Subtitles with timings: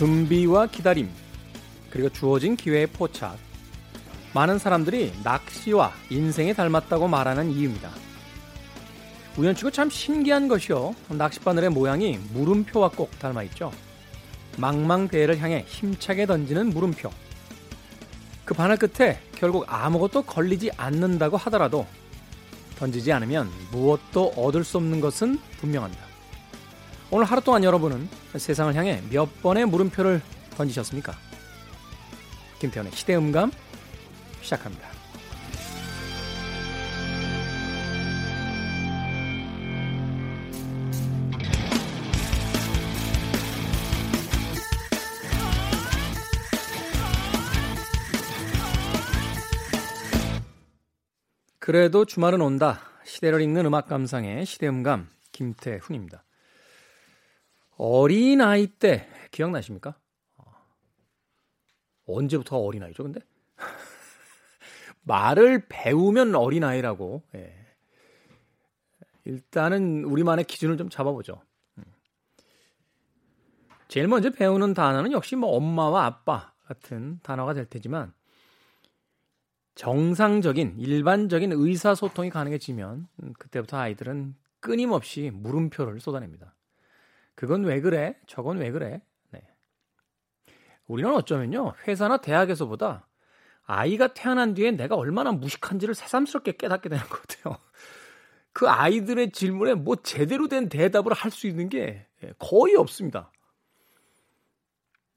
[0.00, 1.10] 준비와 기다림,
[1.90, 3.36] 그리고 주어진 기회의 포착.
[4.32, 7.90] 많은 사람들이 낚시와 인생에 닮았다고 말하는 이유입니다.
[9.36, 10.94] 우연치고 참 신기한 것이요.
[11.10, 13.72] 낚싯바늘의 모양이 물음표와 꼭 닮아 있죠.
[14.56, 17.10] 망망대해를 향해 힘차게 던지는 물음표.
[18.46, 21.86] 그 바늘 끝에 결국 아무것도 걸리지 않는다고 하더라도
[22.78, 26.09] 던지지 않으면 무엇도 얻을 수 없는 것은 분명합니다.
[27.12, 30.22] 오늘 하루 동안 여러분은 세상을 향해 몇 번의 물음표를
[30.56, 31.12] 던지셨습니까?
[32.60, 33.50] 김태현의 시대음감
[34.42, 34.88] 시작합니다.
[51.58, 52.80] 그래도 주말은 온다.
[53.04, 56.22] 시대를 읽는 음악 감상의 시대음감 김태훈입니다.
[57.80, 59.98] 어린아이 때 기억나십니까?
[62.06, 63.20] 언제부터 어린아이죠, 근데?
[65.02, 67.22] 말을 배우면 어린아이라고.
[67.36, 67.56] 예.
[69.24, 71.40] 일단은 우리만의 기준을 좀 잡아보죠.
[71.78, 71.84] 음.
[73.88, 78.12] 제일 먼저 배우는 단어는 역시 뭐 엄마와 아빠 같은 단어가 될 테지만
[79.74, 86.54] 정상적인 일반적인 의사소통이 가능해지면 음, 그때부터 아이들은 끊임없이 물음표를 쏟아냅니다.
[87.40, 88.20] 그건 왜 그래?
[88.26, 89.00] 저건 왜 그래?
[89.30, 89.40] 네.
[90.86, 93.08] 우리는 어쩌면요 회사나 대학에서보다
[93.62, 97.56] 아이가 태어난 뒤에 내가 얼마나 무식한지를 새삼스럽게 깨닫게 되는 것 같아요.
[98.52, 102.06] 그 아이들의 질문에 뭐 제대로 된 대답을 할 수 있는 게
[102.38, 103.32] 거의 없습니다.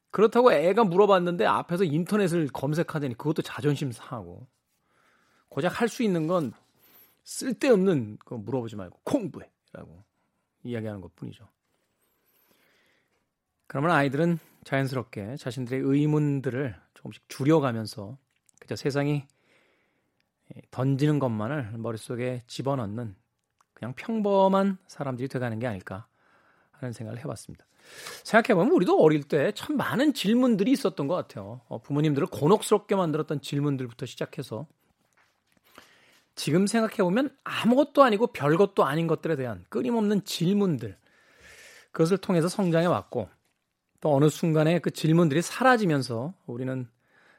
[0.09, 4.47] 그렇다고 애가 물어봤는데 앞에서 인터넷을 검색하더니 그것도 자존심 상하고
[5.49, 6.53] 고작 할 수 있는 건
[7.25, 10.05] 쓸데없는 거 물어보지 말고 공부해라고
[10.63, 11.49] 이야기하는 것 뿐이죠.
[13.73, 18.19] 그러면 아이들은 자연스럽게 자신들의 의문들을 조금씩 줄여가면서
[18.59, 19.25] 그저 세상이
[20.69, 23.15] 던지는 것만을 머릿속에 집어넣는
[23.73, 26.05] 그냥 평범한 사람들이 돼가는 게 아닐까
[26.69, 27.65] 하는 생각을 해봤습니다.
[28.23, 31.61] 생각해보면 우리도 어릴 때 참 많은 질문들이 있었던 것 같아요.
[31.67, 34.67] 어, 부모님들을 곤혹스럽게 만들었던 질문들부터 시작해서
[36.35, 40.95] 지금 생각해보면 아무것도 아니고 별것도 아닌 것들에 대한 끊임없는 질문들
[41.91, 43.29] 그것을 통해서 성장해 왔고
[44.03, 46.89] 또 어느 순간에 그 질문들이 사라지면서 우리는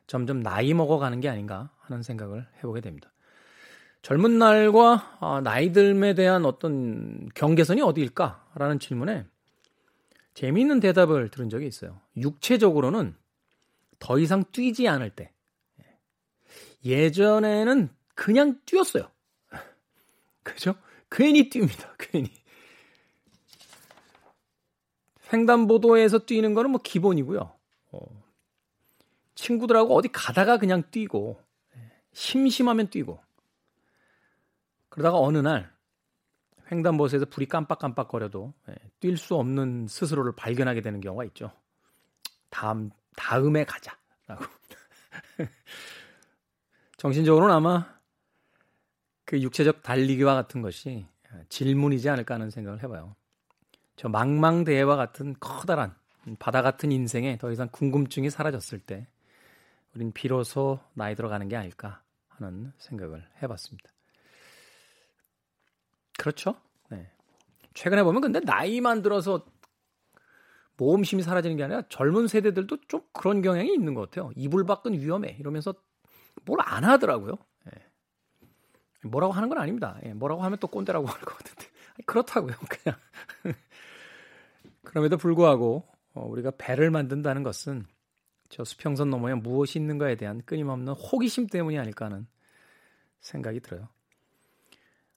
[0.07, 3.13] 점점 나이 먹어가는 게 아닌가 하는 생각을 해보게 됩니다.
[4.01, 9.27] 젊은 날과 아, 나이 듦에 대한 어떤 경계선이 어디일까라는 질문에
[10.33, 12.01] 재미있는 대답을 들은 적이 있어요.
[12.17, 13.15] 육체적으로는
[13.99, 15.33] 더 이상 뛰지 않을 때.
[16.83, 19.11] 예전에는 그냥 뛰었어요.
[20.43, 20.77] 그죠?
[21.11, 21.91] 괜히 뜁니다.
[21.99, 22.31] 괜히.
[25.33, 27.53] 횡단보도에서 뛰는 거는 뭐 기본이고요.
[27.93, 28.25] 어,
[29.35, 31.41] 친구들하고 어디 가다가 그냥 뛰고
[32.13, 33.19] 심심하면 뛰고
[34.89, 35.73] 그러다가 어느 날
[36.71, 41.53] 횡단보도에서 불이 깜빡깜빡거려도 예, 뛸수 없는 스스로를 발견하게 되는 경우가 있죠.
[42.49, 44.45] 다음 다음에 가자라고.
[46.97, 47.95] 정신적으로는 아마
[49.25, 51.07] 그 육체적 달리기와 같은 것이
[51.49, 53.17] 질문이지 않을까 하는 생각을 해봐요.
[53.97, 55.95] 저 망망대해와 같은 커다란
[56.39, 59.07] 바다 같은 인생에 더 이상 궁금증이 사라졌을 때
[59.95, 63.91] 우린 비로소 나이 들어가는 게 아닐까 하는 생각을 해봤습니다.
[66.19, 66.57] 그렇죠?
[66.91, 67.11] 네.
[67.75, 69.45] 최근에 보면 근데 나이만 들어서
[70.77, 74.33] 모험심이 사라지는 게 아니라 젊은 세대들도 좀 그런 경향이 있는 것 같아요.
[74.37, 75.75] 이불 밖은 위험해 이러면서
[76.45, 77.37] 뭘 안 하더라고요.
[77.67, 77.73] 네.
[79.05, 79.99] 뭐라고 하는 건 아닙니다.
[80.05, 81.67] 예, 뭐라고 하면 또 꼰대라고 할 것 같은데
[82.07, 82.55] 그렇다고요.
[82.69, 82.99] 그냥
[84.83, 87.87] 그럼에도 불구하고 어, 우리가 배를 만든다는 것은
[88.49, 92.27] 저 수평선 너머에 무엇이 있는가에 대한 끊임없는 호기심 때문이 아닐까 하는
[93.21, 93.89] 생각이 들어요.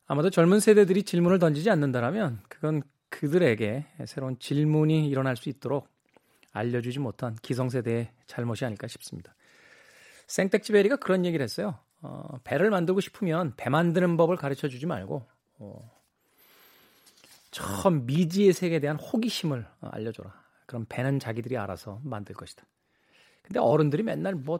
[0.07, 5.89] 아마도 젊은 세대들이 질문을 던지지 않는다면 그건 그들에게 새로운 질문이 일어날 수 있도록
[6.53, 9.35] 알려주지 못한 기성세대의 잘못이 아닐까 싶습니다.
[10.27, 11.77] 생택지 베리가 그런 얘기를 했어요.
[12.01, 15.25] 어, 배를 만들고 싶으면 배 만드는 법을 가르쳐 주지 말고
[15.59, 15.96] 어,
[17.57, 20.33] 처음 미지의 세계에 대한 호기심을 알려줘라.
[20.65, 22.65] 그럼 배는 자기들이 알아서 만들 것이다.
[23.42, 24.59] 근데 어른들이 맨날 뭐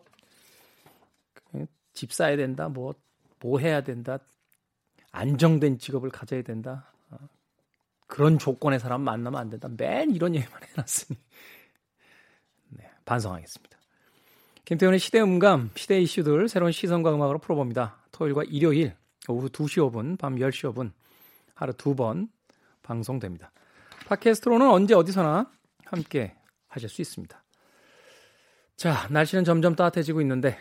[1.98, 2.94] 집 사야 된다, 뭐,
[3.40, 4.20] 뭐 해야 된다,
[5.12, 7.18] 안정된 직업을 가져야 된다, 어,
[8.06, 9.68] 그런 조건의 사람 만나면 안 된다.
[9.76, 11.20] 맨 이런 얘기만 해놨으니
[12.70, 13.80] 네, 반성하겠습니다.
[14.66, 17.98] 김태훈의 시대 음감, 시대 이슈들 새로운 시선과 음악으로 풀어봅니다.
[18.12, 18.96] 토요일과 일요일
[19.28, 20.92] 오후 2시 5분, 밤 10시 5분
[21.56, 22.30] 하루 두 번
[22.88, 23.52] 방송됩니다.
[24.08, 25.52] 팟캐스트로는 언제 어디서나
[25.86, 26.36] 함께
[26.68, 27.44] 하실 수 있습니다.
[28.78, 30.58] 자, 날씨는 점점 따뜻해지고 있는데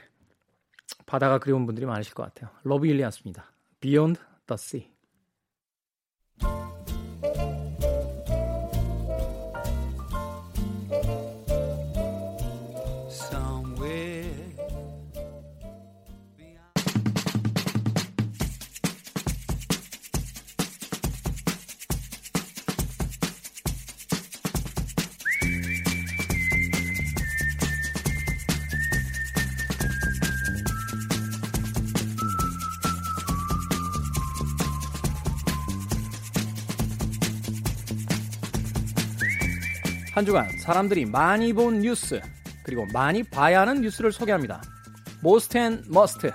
[1.06, 2.50] 바다가 그리운 분들이 많으실 것 같아요.
[2.64, 3.52] 로비 윌리엄스입니다.
[3.81, 4.90] Beyond the Sea.
[40.26, 42.20] 주간 사람들이 많이 본 뉴스
[42.64, 44.61] 그리고 많이 봐야 하는 뉴스를 소개합니다.
[45.23, 46.32] Most and Must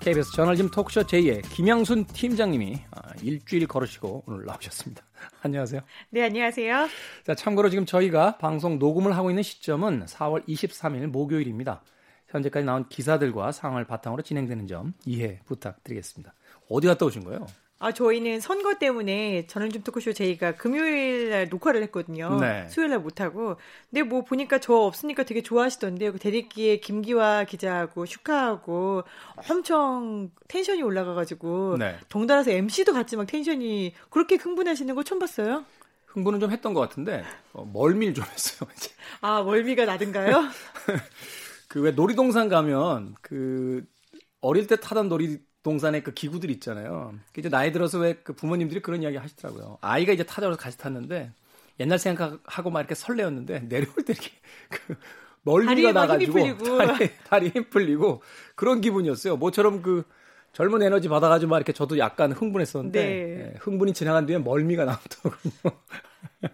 [0.00, 5.04] KBS 저널리즘 토크쇼 J의 김양순 팀장님이 아, 일주일 거르시고 오늘 나오셨습니다.
[5.42, 5.80] 안녕하세요.
[6.10, 6.88] 네, 안녕하세요.
[7.24, 11.82] 자, 참고로 지금 저희가 방송 녹음을 하고 있는 시점은 4월 23일 목요일입니다.
[12.28, 16.34] 현재까지 나온 기사들과 상황을 바탕으로 진행되는 점 이해 부탁드리겠습니다.
[16.68, 17.46] 어디 갔다 오신 거예요?
[17.84, 22.38] 아, 저희는 선거 때문에 저는 좀 토크쇼 저희가 금요일 날 녹화를 했거든요.
[22.40, 22.66] 네.
[22.70, 23.56] 수요일 날 못하고.
[23.90, 26.12] 근데 뭐 보니까 저 없으니까 되게 좋아하시던데요.
[26.12, 29.04] 그 대리기에 김기화 기자하고 슈카하고
[29.50, 31.76] 엄청 텐션이 올라가가지고.
[31.78, 31.98] 네.
[32.08, 35.66] 덩달아서 MC도 같이 막 텐션이 그렇게 흥분하시는 거 처음 봤어요?
[36.06, 37.22] 흥분은 좀 했던 것 같은데,
[37.52, 38.70] 어, 멀미를 좀 했어요.
[38.78, 38.90] 이제.
[39.20, 40.44] 아, 멀미가 나든가요?
[41.68, 43.84] 그 왜 놀이동산 가면 그
[44.40, 47.14] 어릴 때 타던 놀이 동산에 그 기구들 있잖아요.
[47.36, 49.78] 이제 나이 들어서 왜 그 부모님들이 그런 이야기 하시더라고요.
[49.80, 51.32] 아이가 이제 타자로 같이 탔는데
[51.80, 54.30] 옛날 생각하고 막 이렇게 설레었는데 내려올 때 이렇게
[54.70, 54.94] 그
[55.42, 56.32] 멀미가 나가지고
[56.78, 58.22] 다리, 다리 힘 풀리고
[58.54, 59.36] 그런 기분이었어요.
[59.36, 60.04] 모처럼 그
[60.52, 63.52] 젊은 에너지 받아가지고 막 이렇게 저도 약간 흥분했었는데 네.
[63.54, 65.76] 예, 흥분이 지나간 뒤에 멀미가 나오더군요.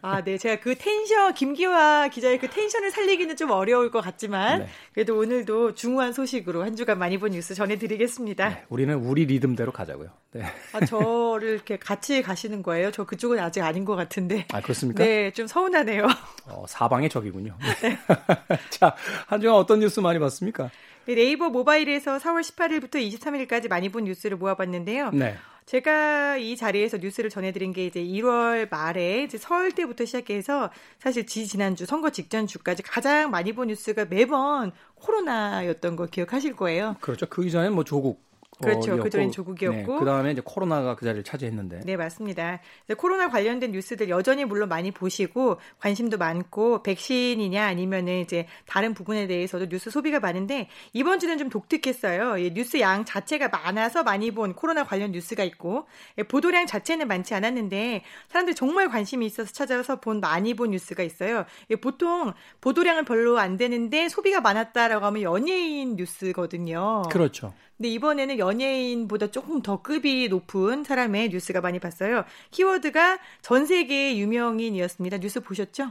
[0.03, 0.39] 아, 네.
[0.39, 4.69] 제가 그 텐션, 김기화 기자의 그 텐션을 살리기는 좀 어려울 것 같지만, 네.
[4.95, 8.49] 그래도 오늘도 중후한 소식으로 한 주간 많이 본 뉴스 전해드리겠습니다.
[8.49, 10.11] 네, 우리는 우리 리듬대로 가자고요.
[10.33, 10.45] 네.
[10.73, 12.91] 아, 저를 이렇게 같이 가시는 거예요?
[12.91, 14.47] 저 그쪽은 아직 아닌 것 같은데.
[14.53, 15.05] 아, 그렇습니까?
[15.05, 16.07] 네, 좀 서운하네요.
[16.47, 17.57] 어, 사방의 적이군요.
[17.83, 17.99] 네.
[18.71, 18.95] 자,
[19.27, 20.71] 한 주간 어떤 뉴스 많이 봤습니까?
[21.07, 25.11] 네, 네이버 모바일에서 4월 18일부터 23일까지 많이 본 뉴스를 모아봤는데요.
[25.11, 25.37] 네.
[25.71, 30.69] 제가 이 자리에서 뉴스를 전해드린 게 이제 1월 말에 이제 설 때부터 시작해서
[30.99, 36.97] 사실 지 지난주 선거 직전 주까지 가장 많이 본 뉴스가 매번 코로나였던 거 기억하실 거예요.
[37.01, 37.27] 그렇죠.
[37.29, 38.21] 그 이전에 뭐 조국
[38.63, 38.97] 그렇죠.
[39.03, 39.93] 그전엔 조국이었고.
[39.93, 41.81] 네, 그 다음에 이제 코로나가 그 자리를 차지했는데.
[41.85, 42.61] 네, 맞습니다.
[42.97, 49.69] 코로나 관련된 뉴스들 여전히 물론 많이 보시고 관심도 많고 백신이냐 아니면은 이제 다른 부분에 대해서도
[49.69, 52.41] 뉴스 소비가 많은데 이번 주는 좀 독특했어요.
[52.41, 55.87] 예, 뉴스 양 자체가 많아서 많이 본 코로나 관련 뉴스가 있고
[56.19, 61.45] 예, 보도량 자체는 많지 않았는데 사람들이 정말 관심이 있어서 찾아서 본 많이 본 뉴스가 있어요.
[61.71, 67.03] 예, 보통 보도량은 별로 안 되는데 소비가 많았다라고 하면 연예인 뉴스거든요.
[67.11, 67.55] 그렇죠.
[67.81, 72.25] 근데 이번에는 연예인보다 조금 더 급이 높은 사람의 뉴스가 많이 봤어요.
[72.51, 75.17] 키워드가 전 세계 유명인이었습니다.
[75.17, 75.91] 뉴스 보셨죠?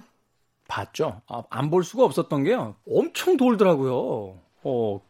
[0.68, 1.24] 봤죠.
[1.26, 2.76] 아, 안볼 수가 없었던 게요.
[2.88, 4.40] 엄청 돌더라고요.
[4.62, 5.02] 어,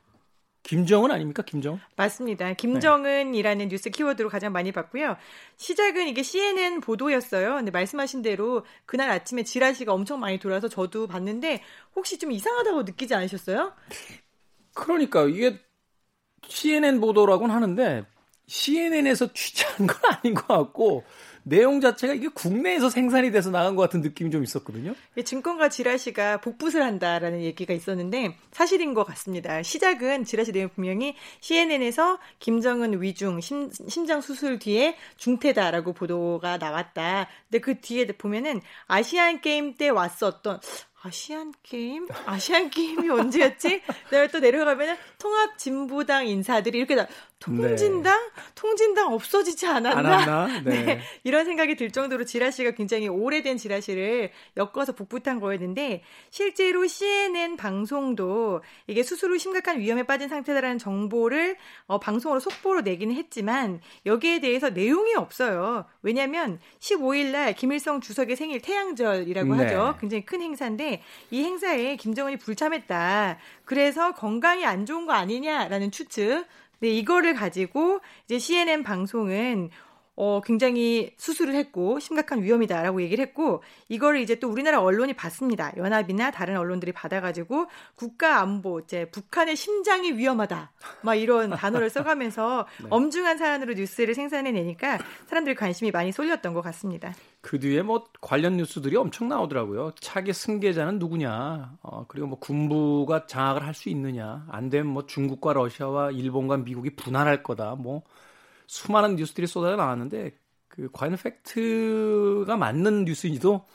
[0.64, 1.44] 김정은 아닙니까?
[1.44, 1.82] 김정?
[1.98, 2.54] 맞습니다.
[2.54, 3.68] 김정은이라는 네.
[3.68, 5.18] 뉴스 키워드로 가장 많이 봤고요.
[5.58, 7.56] 시작은 이게 CNN 보도였어요.
[7.56, 11.62] 근데 말씀하신 대로 그날 아침에 지라시가 엄청 많이 돌아서 저도 봤는데
[11.98, 13.74] 혹시 좀 이상하다고 느끼지 않으셨어요?
[14.74, 15.60] 그러니까 이게
[16.48, 18.06] CNN 보도라고는 하는데
[18.48, 21.04] CNN에서 취재한 건 아닌 것 같고
[21.44, 24.94] 내용 자체가 이게 국내에서 생산이 돼서 나간 것 같은 느낌이 좀 있었거든요.
[25.24, 29.64] 증권가 지라시가 복붙을 한다라는 얘기가 있었는데 사실인 것 같습니다.
[29.64, 37.28] 시작은 지라시 내용 분명히 CNN에서 김정은 위중 심, 심장 수술 뒤에 중태다라고 보도가 나왔다.
[37.50, 40.60] 근데 그 뒤에 보면은 아시안 게임 때 왔었던
[41.02, 42.08] 아시안 게임?
[42.26, 43.82] 아시안 게임이 언제였지?
[44.12, 47.08] 내가 또 내려가면은 통합 진보당 인사들이 이렇게 다
[47.40, 48.04] 통진당?
[48.04, 48.42] 네.
[48.54, 50.48] 통진당 없어지지 않았나?
[50.66, 50.84] 네.
[50.84, 51.02] 네.
[51.24, 59.04] 이런 생각이 들 정도로 지라시가 굉장히 오래된 지라시를 엮어서 북붙한 거였는데 실제로 CNN 방송도 이게
[59.04, 61.56] 수술 후 심각한 위험에 빠진 상태다라는 정보를
[61.88, 65.86] 어, 방송으로 속보로 내기는 했지만 여기에 대해서 내용이 없어요.
[66.02, 69.64] 왜냐하면 15일 날 김일성 주석의 생일 태양절이라고 네.
[69.64, 69.96] 하죠.
[70.02, 73.38] 굉장히 큰 행사인데 이 행사에 김정은이 불참했다.
[73.64, 76.46] 그래서 건강이 안 좋은 거 아니냐라는 추측
[76.82, 79.70] 네, 이거를 가지고 이제 CNN 방송은
[80.22, 85.72] 어, 굉장히 수술을 했고 심각한 위험이다라고 얘기를 했고 이거를 이제 또 우리나라 언론이 봤습니다.
[85.78, 90.74] 연합이나 다른 언론들이 받아가지고 국가 안보 이제 북한의 심장이 위험하다
[91.04, 92.88] 막 이런 단어를 써가면서 네.
[92.90, 97.14] 엄중한 사안으로 뉴스를 생산해내니까 사람들이 관심이 많이 쏠렸던 것 같습니다.
[97.40, 99.94] 그 뒤에 뭐 관련 뉴스들이 엄청 나오더라고요.
[100.02, 105.54] 차기 승계자는 누구냐, 어, 그리고 뭐 군부가 장악을 할 수 있느냐, 안 되면 뭐 중국과
[105.54, 108.04] 러시아와 일본과 미국이 분할할 거다, 뭐
[108.70, 110.32] 수많은 뉴스들이 쏟아져 나왔는데
[110.68, 113.66] 그 과연 팩트가 맞는 뉴스인지도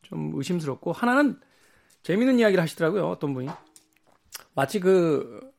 [0.00, 1.38] 좀 의심스럽고 하나는
[2.02, 3.10] 재미있는 이야기를 하시더라고요.
[3.10, 3.50] 어떤 분이
[4.54, 5.52] 마치 그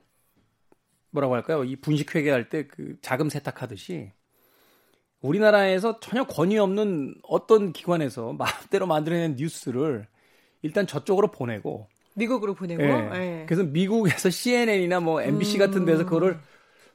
[1.11, 1.63] 뭐라고 할까요?
[1.63, 4.11] 이 분식 회계할 때 그 자금 세탁하듯이
[5.21, 10.07] 우리나라에서 전혀 권위 없는 어떤 기관에서 마음대로 만들어낸 뉴스를
[10.63, 13.09] 일단 저쪽으로 보내고 미국으로 보내고 네.
[13.09, 13.45] 네.
[13.47, 15.59] 그래서 미국에서 CNN이나 뭐 MBC 음.
[15.59, 16.39] 같은 데서 그거를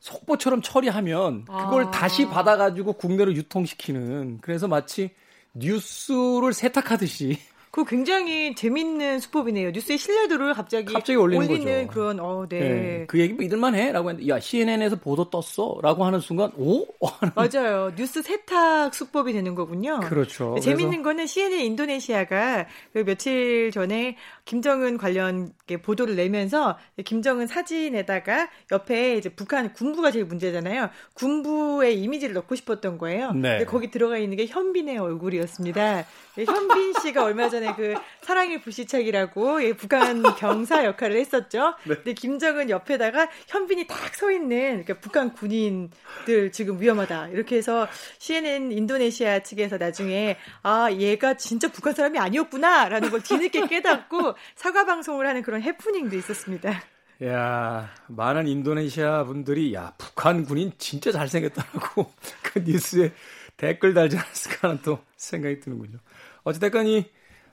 [0.00, 1.90] 속보처럼 처리하면 그걸 아.
[1.90, 5.10] 다시 받아가지고 국내로 유통시키는 그래서 마치
[5.54, 7.38] 뉴스를 세탁하듯이
[7.78, 9.70] 그 굉장히 재밌는 수법이네요.
[9.70, 12.58] 뉴스의 신뢰도를 갑자기, 갑자기 올리는, 올리는 그런 어, 네.
[12.58, 13.04] 네.
[13.06, 16.86] 그 얘기 믿을만 해라고 했는데 야 CNN에서 보도 떴어라고 하는 순간 오
[17.36, 17.92] 맞아요.
[17.94, 20.00] 뉴스 세탁 수법이 되는 거군요.
[20.00, 20.58] 그렇죠.
[20.60, 29.28] 재밌는 거는 CNN 인도네시아가 그 며칠 전에 김정은 관련 보도를 내면서 김정은 사진에다가 옆에 이제
[29.28, 30.90] 북한 군부가 제일 문제잖아요.
[31.14, 33.30] 군부의 이미지를 넣고 싶었던 거예요.
[33.34, 33.64] 네.
[33.66, 36.06] 거기 들어가 있는 게 현빈의 얼굴이었습니다.
[36.44, 41.74] 현빈 씨가 얼마 전에 그 사랑의 불시착이라고 북한 경사 역할을 했었죠.
[41.88, 41.94] 네.
[41.94, 47.86] 근데 김정은 옆에다가 현빈이 딱 서 있는 그러니까 북한 군인들 지금 위험하다 이렇게 해서
[48.18, 55.24] CNN 인도네시아 측에서 나중에 아 얘가 진짜 북한 사람이 아니었구나라는 걸 뒤늦게 깨닫고 사과 방송을
[55.24, 56.82] 하는 그런 해프닝도 있었습니다.
[57.24, 63.12] 야, 많은 인도네시아 분들이 야, 북한 군인 진짜 잘생겼다라고 그 뉴스에
[63.56, 65.98] 댓글 달지 않았을까 하는 또 생각이 드는군요.
[66.42, 67.06] 어찌됐건 이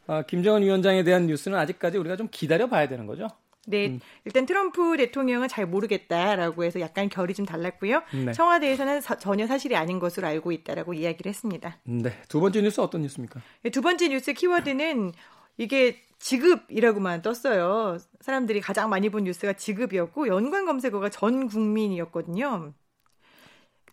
[0.07, 3.27] 어, 김정은 위원장에 대한 뉴스는 아직까지 우리가 좀 기다려 봐야 되는 거죠.
[3.67, 3.99] 네, 음.
[4.25, 8.03] 일단 트럼프 대통령은 잘 모르겠다라고 해서 약간 결이 좀 달랐고요.
[8.25, 8.31] 네.
[8.31, 11.77] 청와대에서는 사, 전혀 사실이 아닌 것으로 알고 있다라고 이야기를 했습니다.
[11.83, 13.41] 네, 두 번째 뉴스 어떤 뉴스입니까?
[13.63, 15.13] 네, 두 번째 뉴스 키워드는
[15.57, 17.97] 이게 지급이라고만 떴어요.
[18.21, 22.73] 사람들이 가장 많이 본 뉴스가 지급이었고 연관 검색어가 전 국민이었거든요.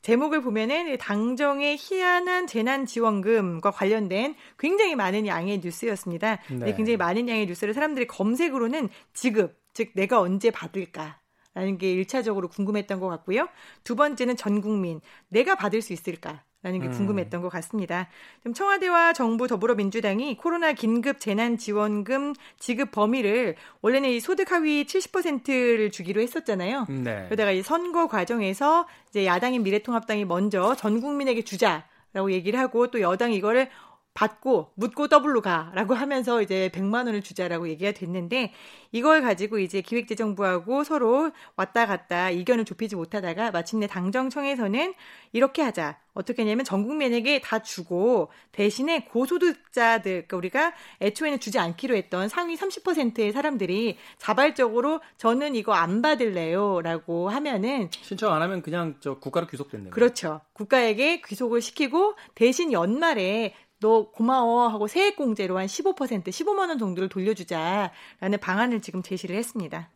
[0.02, 6.38] 제목을 보면은 당정의 희한한 재난지원금과 관련된 굉장히 많은 양의 뉴스였습니다.
[6.50, 6.74] 네.
[6.74, 11.20] 굉장히 많은 양의 뉴스를 사람들이 검색으로는 지급, 즉 내가 언제 받을까
[11.54, 13.48] 라는 게 1차적으로 궁금했던 것 같고요.
[13.84, 16.44] 두 번째는 전 국민, 내가 받을 수 있을까?
[16.62, 16.92] 라는 게 음.
[16.92, 17.42] 궁금했던 음.
[17.42, 18.08] 것 같습니다.
[18.44, 26.20] 좀 청와대와 정부 더불어민주당이 코로나 긴급 재난지원금 지급 범위를 원래는 이 소득 하위 70%를 주기로
[26.20, 26.86] 했었잖아요.
[26.88, 27.24] 네.
[27.26, 33.00] 그러다가 이 선거 과정에서 이제 야당인 미래통합당이 먼저 전 국민에게 주자 라고 얘기를 하고 또
[33.00, 33.70] 여당이 이거를
[34.14, 38.52] 받고 묻고 더블로 가라고 하면서 이제 100만 원을 주자라고 얘기가 됐는데
[38.90, 44.94] 이걸 가지고 이제 기획재정부하고 서로 왔다 갔다 이견을 좁히지 못하다가 마침내 당정청에서는
[45.32, 45.98] 이렇게 하자.
[46.14, 52.54] 어떻게 했냐면 전 국민에게 다 주고 대신에 고소득자들 그러니까 우리가 애초에는 주지 않기로 했던 상위
[52.54, 59.88] 30%의 사람들이 자발적으로 저는 이거 안 받을래요라고 하면은 신청 안 하면 그냥 저 국가로 귀속된다.
[59.88, 60.42] 그렇죠.
[60.52, 67.08] 국가에게 귀속을 시키고 대신 연말에 너 고마워 하고 세액 공제로 한 15% 15만 원 정도를
[67.10, 69.90] 돌려주자라는 방안을 지금 제시를 했습니다.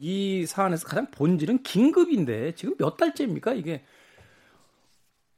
[0.00, 3.84] 이 사안에서 가장 본질은 긴급인데 지금 몇 달째입니까 이게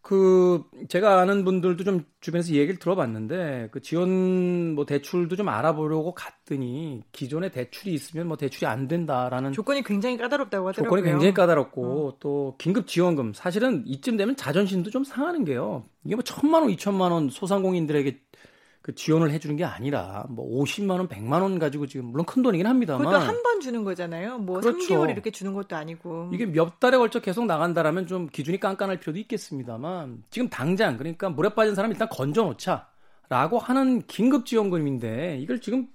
[0.03, 7.03] 그 제가 아는 분들도 좀 주변에서 얘기를 들어봤는데 그 지원 뭐 대출도 좀 알아보려고 갔더니
[7.13, 10.89] 기존에 대출이 있으면 뭐 대출이 안 된다라는 조건이 굉장히 까다롭다고 하더라고요.
[10.89, 12.17] 조건이 굉장히 까다롭고 어.
[12.19, 15.85] 또 긴급 지원금 사실은 이쯤 되면 자존심도 좀 상하는 게요.
[16.05, 18.21] 이게 뭐 천만 원, 이천만 원 소상공인들에게
[18.83, 22.67] 그 지원을 해주는 게 아니라 뭐 50만 원, 100만 원 가지고 지금 물론 큰 돈이긴
[22.67, 24.39] 합니다만 그것도 한 번 주는 거잖아요.
[24.39, 24.79] 뭐 그렇죠.
[24.79, 29.21] 3개월 이렇게 주는 것도 아니고 이게 몇 달에 걸쳐 계속 나간다라면 좀 기준이 깐깐할 필요도
[29.21, 35.87] 있겠습니다만 지금 당장 그러니까 물에 빠진 사람 일단 건져 놓자라고 하는 긴급 지원금인데 이걸 지금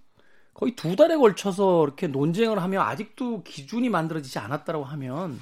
[0.53, 5.41] 거의 두 달에 걸쳐서 이렇게 논쟁을 하며 아직도 기준이 만들어지지 않았다라고 하면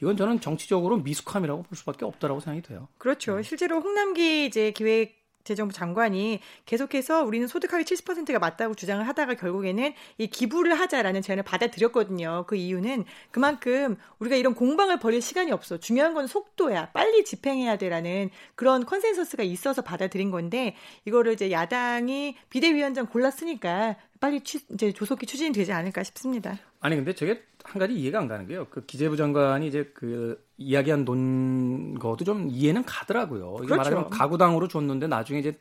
[0.00, 2.86] 이건 저는 정치적으로 미숙함이라고 볼 수밖에 없다라고 생각이 돼요.
[2.98, 3.42] 그렇죠.
[3.42, 10.26] 실제로 홍남기 이제 기획 재정부 장관이 계속해서 우리는 소득하위 70%가 맞다고 주장을 하다가 결국에는 이
[10.26, 12.44] 기부를 하자라는 제안을 받아들였거든요.
[12.46, 15.78] 그 이유는 그만큼 우리가 이런 공방을 벌일 시간이 없어.
[15.78, 16.90] 중요한 건 속도야.
[16.90, 20.74] 빨리 집행해야 돼라는 그런 컨센서스가 있어서 받아들인 건데
[21.04, 26.58] 이거를 이제 야당이 비대위원장 골랐으니까 빨리 취, 이제 조속히 추진이 되지 않을까 싶습니다.
[26.86, 28.68] 아니 근데 저게 한 가지 이해가 안 가는 게요.
[28.70, 33.54] 그 기재부 장관이 이제 그 이야기한 논거도 좀 이해는 가더라고요.
[33.54, 33.74] 그렇죠.
[33.76, 35.52] 말하자면 가구당으로 줬는데 나중에 이제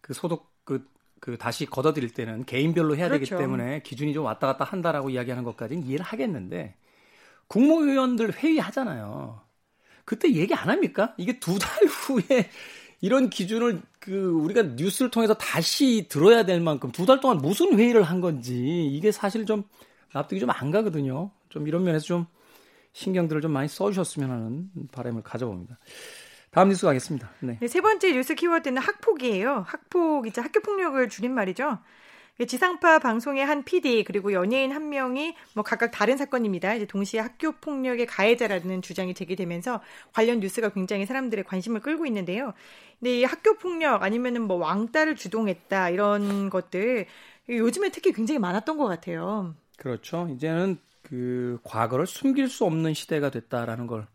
[0.00, 0.86] 그 소득 그,
[1.20, 3.36] 그 다시 걷어들일 때는 개인별로 해야 그렇죠.
[3.36, 6.74] 되기 때문에 기준이 좀 왔다 갔다 한다라고 이야기하는 것까지는 이해를 하겠는데
[7.48, 9.40] 국무위원들 회의 하잖아요.
[10.06, 11.14] 그때 얘기 안 합니까?
[11.18, 12.48] 이게 두 달 후에
[13.02, 18.04] 이런 기준을 그 우리가 뉴스를 통해서 다시 들어야 될 만큼 두 달 동안 무슨 회의를
[18.04, 19.64] 한 건지 이게 사실 좀
[20.12, 21.30] 납득이 좀 안 가거든요.
[21.48, 22.26] 좀 이런 면에서 좀
[22.92, 25.78] 신경들을 좀 많이 써주셨으면 하는 바람을 가져봅니다.
[26.50, 27.30] 다음 뉴스 가겠습니다.
[27.40, 27.56] 네.
[27.60, 29.64] 네, 세 번째 뉴스 키워드는 학폭이에요.
[29.66, 31.78] 학폭, 이제 학교 폭력을 줄인 말이죠.
[32.46, 36.74] 지상파 방송의 한 PD 그리고 연예인 한 명이 뭐 각각 다른 사건입니다.
[36.74, 39.80] 이제 동시에 학교 폭력의 가해자라는 주장이 제기되면서
[40.12, 42.52] 관련 뉴스가 굉장히 사람들의 관심을 끌고 있는데요.
[42.98, 47.06] 근데 이 학교 폭력 아니면은 뭐 왕따를 주동했다 이런 것들
[47.48, 49.54] 요즘에 특히 굉장히 많았던 것 같아요.
[49.82, 50.28] 그렇죠.
[50.28, 54.06] 이제는 그 과거를 숨길 수 없는 시대가 됐다라는 걸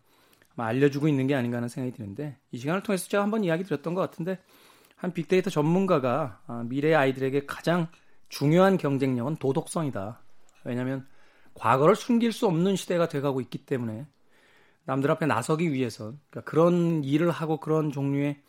[0.56, 4.00] 알려주고 있는 게 아닌가 하는 생각이 드는데 이 시간을 통해서 제가 한번 이야기 드렸던 것
[4.00, 4.40] 같은데
[4.96, 7.90] 한 빅데이터 전문가가 아, 미래 아이들에게 가장
[8.30, 10.22] 중요한 경쟁력은 도덕성이다.
[10.64, 11.06] 왜냐하면
[11.54, 14.08] 과거를 숨길 수 없는 시대가 돼가고 있기 때문에
[14.86, 18.42] 남들 앞에 나서기 위해선 그러니까 그런 일을 하고 그런 종류의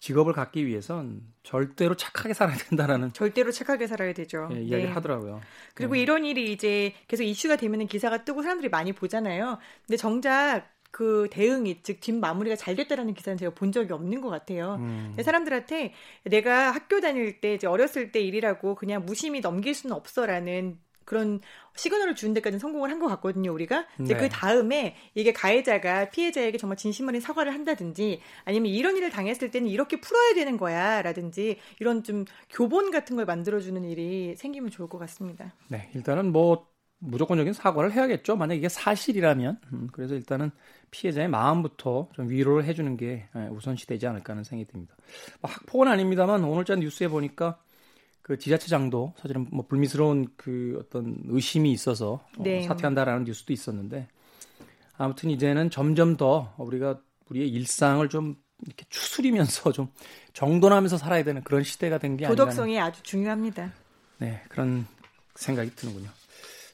[0.00, 4.48] 직업을 갖기 위해선 절대로 착하게 살아야 된다라는 절대로 착하게 살아야 되죠.
[4.52, 4.92] 예, 이야기를 네.
[4.92, 5.40] 하더라고요.
[5.74, 6.00] 그리고 네.
[6.00, 9.58] 이런 일이 이제 계속 이슈가 되면은 기사가 뜨고 사람들이 많이 보잖아요.
[9.86, 14.30] 근데 정작 그 대응이 즉 뒷 마무리가 잘 됐다라는 기사는 제가 본 적이 없는 것
[14.30, 14.76] 같아요.
[14.76, 15.14] 음.
[15.22, 15.92] 사람들한테
[16.24, 21.40] 내가 학교 다닐 때 이제 어렸을 때 일이라고 그냥 무심히 넘길 수는 없어라는 그런
[21.76, 23.86] 시그널을 주는 데까지 성공을 한 것 같거든요, 우리가.
[24.02, 24.20] 이제 네.
[24.20, 29.68] 그 다음에 이게 가해자가 피해자에게 정말 진심 어린 사과를 한다든지 아니면 이런 일을 당했을 때는
[29.68, 34.98] 이렇게 풀어야 되는 거야, 라든지 이런 좀 교본 같은 걸 만들어주는 일이 생기면 좋을 것
[34.98, 35.54] 같습니다.
[35.68, 36.66] 네, 일단은 뭐
[36.98, 38.36] 무조건적인 사과를 해야겠죠.
[38.36, 39.60] 만약 이게 사실이라면.
[39.74, 40.50] 음, 그래서 일단은
[40.90, 44.96] 피해자의 마음부터 좀 위로를 해주는 게 예, 우선시되지 않을까 하는 생각이 듭니다.
[45.42, 47.58] 뭐 학폭은 아닙니다만 오늘자 뉴스에 보니까
[48.26, 52.58] 그 지자체장도 사실은 뭐 불미스러운 그 어떤 의심이 있어서 어, 네.
[52.64, 54.08] 어, 사퇴한다라는 뉴스도 있었는데
[54.98, 58.34] 아무튼 이제는 점점 더 우리가 우리의 일상을 좀
[58.66, 59.92] 이렇게 추스리면서 좀
[60.32, 63.72] 정돈하면서 살아야 되는 그런 시대가 된 게 아니라 도덕성이 아주 중요합니다.
[64.18, 64.88] 네 그런
[65.36, 66.08] 생각이 드는군요.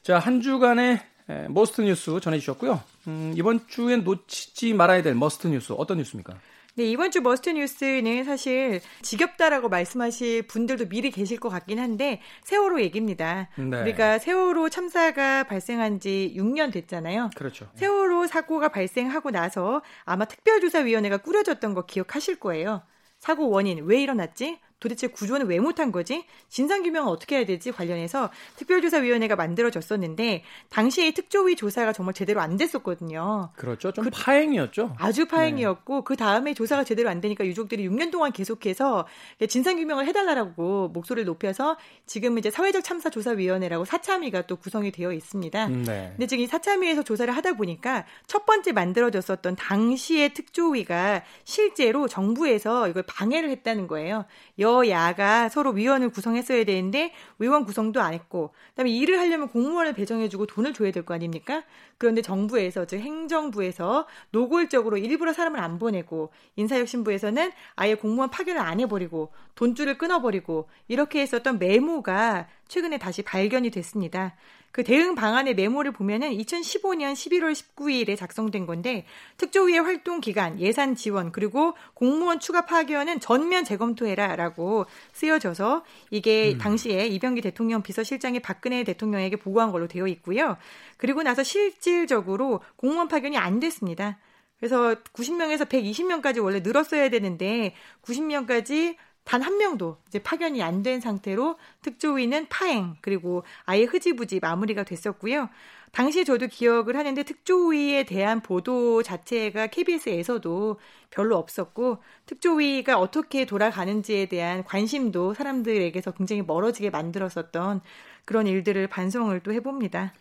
[0.01, 1.01] 자 한 주간의
[1.49, 2.81] Must 뉴스 전해주셨고요.
[3.09, 6.33] 음, 이번 주엔 놓치지 말아야 될 Must 뉴스 어떤 뉴스입니까?
[6.75, 12.81] 네, 이번 주 Must 뉴스는 사실 지겹다라고 말씀하실 분들도 미리 계실 것 같긴 한데 세월호
[12.81, 13.47] 얘기입니다.
[13.57, 13.81] 네.
[13.81, 17.29] 우리가 세월호 참사가 발생한 지 6년 됐잖아요.
[17.35, 17.69] 그렇죠.
[17.75, 22.81] 세월호 사고가 발생하고 나서 아마 특별조사위원회가 꾸려졌던 거 기억하실 거예요.
[23.19, 24.57] 사고 원인 왜 일어났지?
[24.83, 26.25] 도대체 구조는 왜 못한 거지?
[26.49, 27.71] 진상규명은 어떻게 해야 되지?
[27.71, 33.51] 관련해서 특별조사위원회가 만들어졌었는데 당시에 특조위 조사가 정말 제대로 안 됐었거든요.
[33.55, 33.93] 그렇죠.
[33.93, 34.97] 좀 그, 파행이었죠.
[34.99, 36.01] 아주 파행이었고 네.
[36.03, 39.07] 그 다음에 조사가 제대로 안 되니까 유족들이 6년 동안 계속해서
[39.47, 45.65] 진상규명을 해달라고 목소리를 높여서 지금 이제 사회적 참사 조사위원회라고 사참위가 또 구성이 되어 있습니다.
[45.67, 46.09] 음, 네.
[46.09, 53.03] 근데 지금 이 사참위에서 조사를 하다 보니까 첫 번째 만들어졌었던 당시의 특조위가 실제로 정부에서 이걸
[53.03, 54.25] 방해를 했다는 거예요.
[54.59, 60.47] 여 여야가 서로 위원을 구성했어야 되는데 위원 구성도 안 했고 그다음에 일을 하려면 공무원을 배정해주고
[60.47, 61.63] 돈을 줘야 될 거 아닙니까?
[61.97, 69.31] 그런데 정부에서 즉 행정부에서 노골적으로 일부러 사람을 안 보내고 인사혁신부에서는 아예 공무원 파견을 안 해버리고
[69.55, 74.35] 돈줄을 끊어버리고 이렇게 했었던 메모가 최근에 다시 발견이 됐습니다.
[74.73, 79.05] 그 대응 방안의 메모를 보면은 2015년 11월 19일에 작성된 건데
[79.37, 86.57] 특조위의 활동 기간, 예산 지원 그리고 공무원 추가 파견은 전면 재검토해라라고 쓰여져서 이게 음.
[86.57, 90.57] 당시에 이병기 대통령 비서실장이 박근혜 대통령에게 보고한 걸로 되어 있고요.
[90.97, 94.17] 그리고 나서 실질적으로 공무원 파견이 안 됐습니다.
[94.57, 101.57] 그래서 90명에서 120명까지 원래 늘었어야 되는데 90명까지 단 한 명도 이제 파견이 안 된 상태로
[101.81, 105.49] 특조위는 파행 그리고 아예 흐지부지 마무리가 됐었고요.
[105.93, 110.79] 당시에 저도 기억을 하는데 특조위에 대한 보도 자체가 KBS에서도
[111.11, 117.81] 별로 없었고 특조위가 어떻게 돌아가는지에 대한 관심도 사람들에게서 굉장히 멀어지게 만들었었던
[118.25, 120.13] 그런 일들을 반성을 또 해봅니다.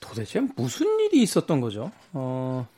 [0.00, 1.90] 도대체 무슨 일이 있었던 거죠?
[2.12, 2.68] 어,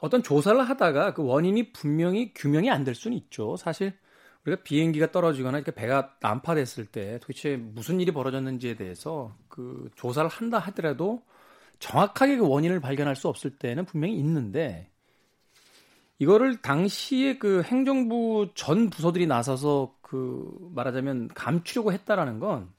[0.00, 3.56] 어떤 조사를 하다가 그 원인이 분명히 규명이 안 될 수는 있죠.
[3.56, 3.94] 사실
[4.44, 10.58] 우리가 비행기가 떨어지거나 이렇게 배가 난파됐을 때 도대체 무슨 일이 벌어졌는지에 대해서 그 조사를 한다
[10.58, 11.22] 하더라도
[11.78, 14.90] 정확하게 그 원인을 발견할 수 없을 때는 분명히 있는데
[16.18, 22.70] 이거를 당시에 그 행정부 전 부서들이 나서서 그 말하자면 감추려고 했다라는 건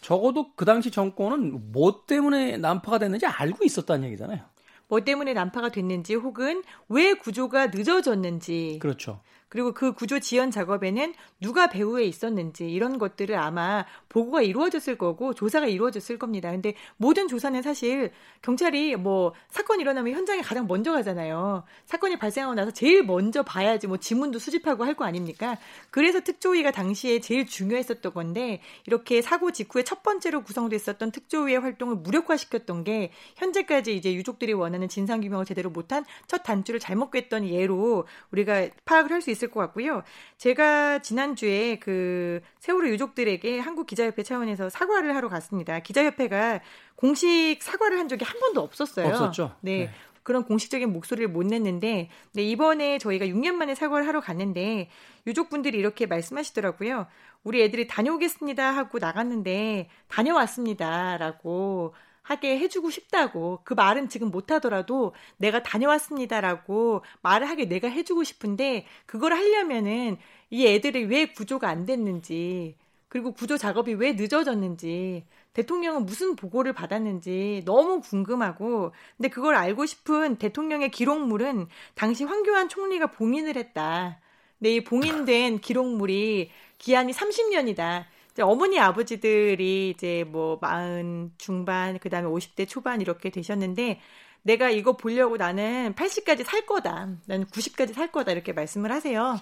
[0.00, 4.53] 적어도 그 당시 정권은 뭐 때문에 난파가 됐는지 알고 있었다는 얘기잖아요.
[4.88, 8.78] 뭐 때문에 난파가 됐는지 혹은 왜 구조가 늦어졌는지.
[8.80, 9.20] 그렇죠.
[9.54, 15.68] 그리고 그 구조 지연 작업에는 누가 배후에 있었는지 이런 것들을 아마 보고가 이루어졌을 거고 조사가
[15.68, 16.50] 이루어졌을 겁니다.
[16.50, 18.10] 근데 모든 조사는 사실
[18.42, 21.62] 경찰이 뭐 사건 일어나면 현장에 가장 먼저 가잖아요.
[21.84, 25.58] 사건이 발생하고 나서 제일 먼저 봐야지 뭐 지문도 수집하고 할 거 아닙니까?
[25.90, 32.84] 그래서 특조위가 당시에 제일 중요했었던 건데 이렇게 사고 직후에 첫 번째로 구성됐었던 특조위의 활동을 무력화시켰던
[32.84, 38.68] 게 현재까지 이제 유족들이 원하는 진상 규명을 제대로 못한 첫 단추를 잘못 꿰던 예로 우리가
[38.84, 40.02] 파악을 할 수 있을 있을 것 같고요.
[40.38, 45.80] 제가 지난주에 그 세월호 유족들에게 한국 기자협회 차원에서 사과를 하러 갔습니다.
[45.80, 46.60] 기자협회가
[46.96, 49.06] 공식 사과를 한 적이 한 번도 없었어요.
[49.08, 49.54] 없었죠.
[49.60, 49.78] 네.
[49.86, 49.90] 네.
[50.22, 54.88] 그런 공식적인 목소리를 못 냈는데 네, 이번에 저희가 6년 만에 사과를 하러 갔는데
[55.26, 57.06] 유족분들이 이렇게 말씀하시더라고요.
[57.42, 67.02] 우리 애들이 다녀오겠습니다 하고 나갔는데 다녀왔습니다라고 하게 해주고 싶다고 그 말은 지금 못하더라도 내가 다녀왔습니다라고
[67.22, 70.16] 말을 하게 내가 해주고 싶은데 그걸 하려면은
[70.50, 72.76] 이 애들이 왜 구조가 안 됐는지
[73.08, 80.36] 그리고 구조 작업이 왜 늦어졌는지 대통령은 무슨 보고를 받았는지 너무 궁금하고 근데 그걸 알고 싶은
[80.36, 84.18] 대통령의 기록물은 당시 황교안 총리가 봉인을 했다.
[84.58, 88.06] 근데 이 봉인된 기록물이 기한이 30년이다.
[88.42, 94.00] 어머니 아버지들이 이제 뭐 마흔 중반 그다음에 50대 초반 이렇게 되셨는데
[94.42, 97.08] 내가 이거 보려고 나는 80까지 살 거다.
[97.26, 98.32] 나는 90까지 살 거다.
[98.32, 99.40] 이렇게 말씀을 하세요.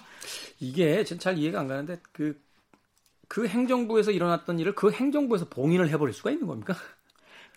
[0.59, 2.41] 이게 잘 이해가 안 가는데 그,
[3.27, 6.75] 그 행정부에서 일어났던 일을 그 행정부에서 봉인을 해버릴 수가 있는 겁니까?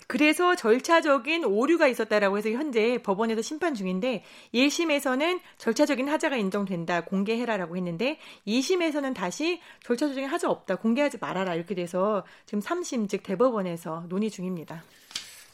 [0.07, 4.23] 그래서 절차적인 오류가 있었다라고 해서 현재 법원에서 심판 중인데
[4.55, 12.25] 1심에서는 절차적인 하자가 인정된다 공개해라라고 했는데 2심에서는 다시 절차적인 하자 없다 공개하지 말아라 이렇게 돼서
[12.45, 14.85] 지금 3심 즉 대법원에서 논의 중입니다.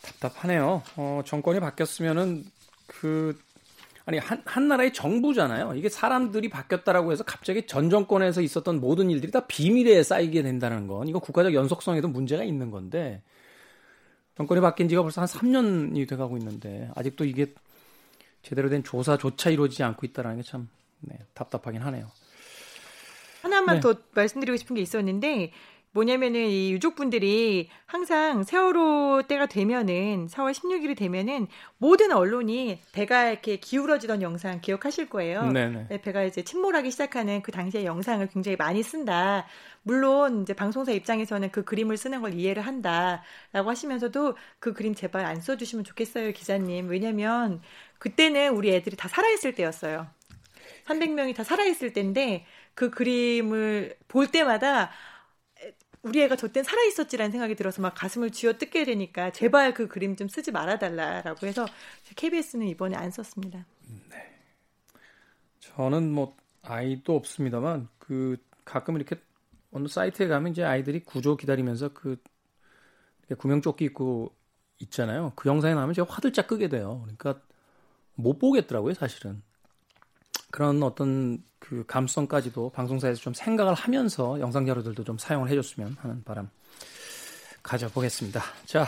[0.02, 0.82] 답답하네요.
[0.96, 2.44] 어, 정권이 바뀌었으면은
[2.86, 3.38] 그
[4.04, 5.74] 아니 한, 한 나라의 정부잖아요.
[5.76, 11.08] 이게 사람들이 바뀌었다라고 해서 갑자기 전 정권에서 있었던 모든 일들이 다 비밀에 쌓이게 된다는 건
[11.08, 13.22] 이거 국가적 연속성에도 문제가 있는 건데
[14.36, 17.54] 정권이 바뀐 지가 벌써 한 3년이 돼가고 있는데 아직도 이게
[18.42, 20.68] 제대로 된 조사조차 이루어지지 않고 있다는 게참
[21.00, 22.10] 네, 답답하긴 하네요.
[23.42, 23.80] 하나만 네.
[23.80, 25.52] 더 말씀드리고 싶은 게 있었는데
[25.92, 34.22] 뭐냐면은 이 유족분들이 항상 세월호 때가 되면은 4월 16일이 되면은 모든 언론이 배가 이렇게 기울어지던
[34.22, 35.50] 영상 기억하실 거예요.
[35.52, 35.86] 네네.
[35.90, 39.46] 네, 배가 이제 침몰하기 시작하는 그 당시의 영상을 굉장히 많이 쓴다.
[39.82, 45.40] 물론 이제 방송사 입장에서는 그 그림을 쓰는 걸 이해를 한다라고 하시면서도 그 그림 제발 안
[45.40, 46.88] 써주시면 좋겠어요, 기자님.
[46.88, 47.60] 왜냐면
[47.98, 50.06] 그때는 우리 애들이 다 살아있을 때였어요.
[50.86, 54.90] 300명이 다 살아있을 때인데 그 그림을 볼 때마다
[56.02, 60.28] 우리 애가 저땐 살아있었지라는 생각이 들어서 막 가슴을 쥐어 뜯게 되니까 제발 그 그림 좀
[60.28, 61.66] 쓰지 말아달라라고 해서
[62.16, 63.64] KBS는 이번에 안 썼습니다.
[64.10, 64.38] 네.
[65.60, 69.16] 저는 뭐 아이도 없습니다만 그 가끔 이렇게
[69.70, 72.16] 어느 사이트에 가면 이제 아이들이 구조 기다리면서 그
[73.38, 74.34] 구명조끼 입고
[74.80, 75.32] 있잖아요.
[75.36, 77.00] 그 영상에 나오면 제가 화들짝 끄게 돼요.
[77.04, 77.40] 그러니까
[78.14, 79.42] 못 보겠더라고요, 사실은.
[80.52, 86.50] 그런 어떤 그 감성까지도 방송사에서 좀 생각을 하면서 영상 자료들도 좀 사용을 해줬으면 하는 바람
[87.62, 88.42] 가져보겠습니다.
[88.66, 88.86] 자,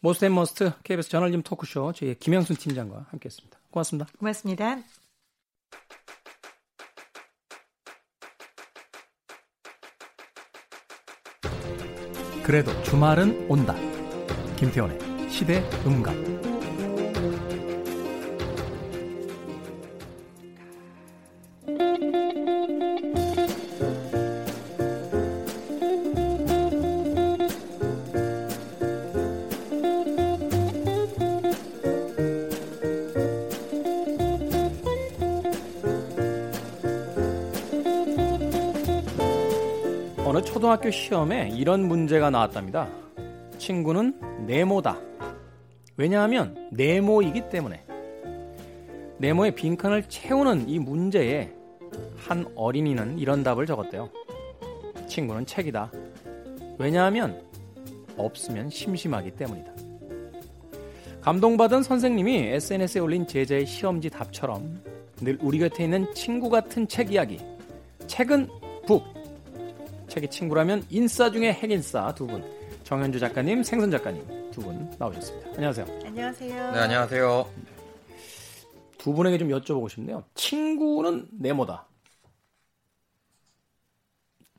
[0.00, 3.58] Most and Must KBS 저널리즘 토크쇼 J의 김양순 팀장과 함께했습니다.
[3.70, 4.10] 고맙습니다.
[4.18, 4.78] 고맙습니다.
[12.44, 13.74] 그래도 주말은 온다.
[14.56, 16.51] 김태훈의 시대 음감.
[40.82, 42.88] 학교 시험에 이런 문제가 나왔답니다.
[43.56, 44.18] 친구는
[44.48, 44.98] 네모다.
[45.96, 47.84] 왜냐하면 네모이기 때문에.
[49.18, 51.52] 네모의 빈칸을 채우는 이 문제에
[52.16, 54.10] 한 어린이는 이런 답을 적었대요.
[55.06, 55.92] 친구는 책이다.
[56.80, 57.40] 왜냐하면
[58.16, 59.72] 없으면 심심하기 때문이다.
[61.20, 64.82] 감동받은 선생님이 SNS에 올린 제자의 시험지 답처럼
[65.20, 67.38] 늘 우리 곁에 있는 친구 같은 책 이야기.
[68.08, 68.48] 책은
[68.84, 69.21] 북,
[70.12, 72.44] 책의 친구라면 인싸 중에 핵인싸 두 분.
[72.84, 75.48] 정현주 작가님, 생선 작가님 두 분 나오셨습니다.
[75.56, 75.86] 안녕하세요.
[76.04, 76.72] 안녕하세요.
[76.72, 77.50] 네, 안녕하세요.
[78.98, 80.22] 두 분에게 좀 여쭤보고 싶네요.
[80.34, 81.86] 친구는 네모다.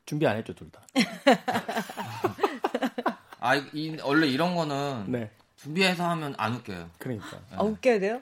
[0.08, 0.82] 준비 안 했죠, 둘 다.
[3.40, 5.30] 아, 이, 원래 이런 거는 네.
[5.58, 6.90] 준비해서 하면 안 웃겨요.
[6.98, 7.40] 그러니까.
[7.52, 8.20] 아, 웃겨야 돼요?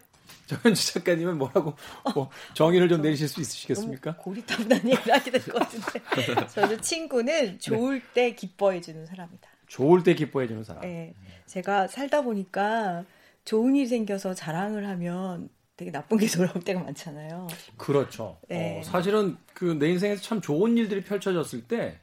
[0.55, 1.75] 정현주 작가님은 뭐라고
[2.13, 4.17] 뭐 정의를 좀 내리실 수 있으시겠습니까?
[4.17, 6.47] 고리타분한 얘기를 하게 될 것 같은데.
[6.53, 9.49] 저는 친구는 좋을 때 기뻐해 주는 사람이다.
[9.67, 10.81] 좋을 때 기뻐해 주는 사람.
[10.81, 11.13] 네.
[11.45, 13.05] 제가 살다 보니까
[13.45, 17.47] 좋은 일이 생겨서 자랑을 하면 되게 나쁜 게 돌아올 때가 많잖아요.
[17.77, 18.37] 그렇죠.
[18.49, 18.79] 네.
[18.79, 21.99] 어, 사실은 그 내 인생에서 참 좋은 일들이 펼쳐졌을 때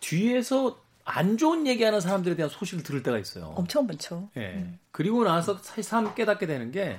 [0.00, 3.52] 뒤에서 안 좋은 얘기하는 사람들에 대한 소식을 들을 때가 있어요.
[3.56, 4.30] 엄청 많죠.
[4.36, 4.66] 예.
[4.90, 6.98] 그리고 나서 새삼 깨닫게 되는 게,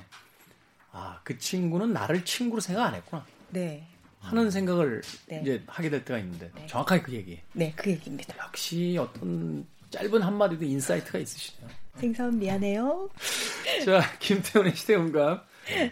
[0.98, 3.22] 아, 그 친구는 나를 친구로 생각 안 했구나.
[3.50, 3.86] 네.
[4.18, 5.40] 하는 생각을 네.
[5.42, 7.38] 이제 하게 될 때가 있는데, 정확하게 그 얘기.
[7.52, 8.34] 네, 그 얘기입니다.
[8.38, 11.68] 역시 어떤 짧은 한마디도 insight가 있으시네요.
[11.98, 13.10] 생선 미안해요.
[13.84, 15.42] 자, 김태훈의 시대음감.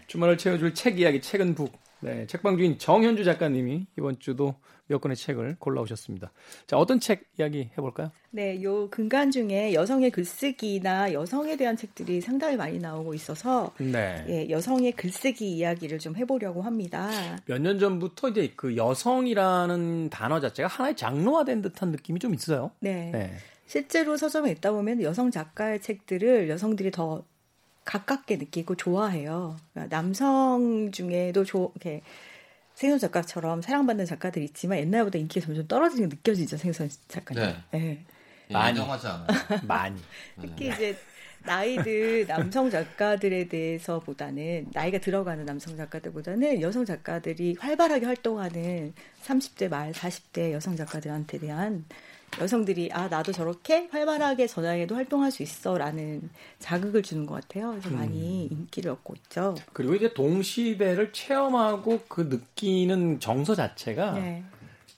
[0.07, 1.79] 주말을 채워줄 책 이야기, 책은 book.
[2.01, 6.31] 네, 책방 주인 정현주 작가님이 이번 주도 몇 권의 책을 골라오셨습니다.
[6.67, 8.11] 자, 어떤 책 이야기 해볼까요?
[8.31, 14.25] 네, 요 근간 중에 여성의 글쓰기나 여성에 대한 책들이 상당히 많이 나오고 있어서 네.
[14.29, 17.09] 예, 여성의 글쓰기 이야기를 좀 해보려고 합니다.
[17.47, 22.71] 몇 년 전부터 이제 그 여성이라는 단어 자체가 하나의 장르화된 듯한 느낌이 좀 있어요.
[22.81, 23.11] 네.
[23.13, 23.33] 네.
[23.67, 27.25] 실제로 서점에 있다 보면 여성 작가의 책들을 여성들이 더
[27.87, 29.57] 가깝게 느끼고 좋아해요.
[29.73, 32.03] 그러니까 남성 중에도 조, 이렇게
[32.75, 37.43] 생선 작가처럼 사랑받는 작가들이 있지만 옛날보다 인기가 점점 떨어지는 게 느껴지죠, 생선 작가님.
[37.43, 37.57] 네.
[37.71, 38.05] 네.
[38.51, 38.79] 많이.
[38.79, 39.27] 인정하지 않아요.
[39.63, 40.01] 많이.
[40.41, 40.97] 특히 이제
[41.45, 50.53] 나이들 남성 작가들에 대해서보다는 나이가 들어가는 남성 작가들보다는 여성 작가들이 활발하게 활동하는 30대 말 40대
[50.53, 51.85] 여성 작가들한테 대한
[52.41, 57.71] 여성들이 아 나도 저렇게 활발하게 전화에도 활동할 수 있어라는 자극을 주는 것 같아요.
[57.71, 59.55] 그래서 많이 인기를 얻고 있죠.
[59.73, 64.43] 그리고 이제 동시대를 체험하고 그 느끼는 정서 자체가 네.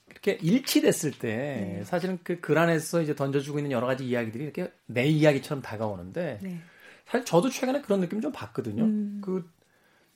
[0.09, 5.05] 이렇게 일치됐을 때 사실은 그 글 안에서 이제 던져주고 있는 여러 가지 이야기들이 이렇게 내
[5.05, 6.59] 이야기처럼 다가오는데 네.
[7.05, 8.83] 사실 저도 최근에 그런 느낌 좀 봤거든요.
[8.83, 9.21] 음.
[9.23, 9.49] 그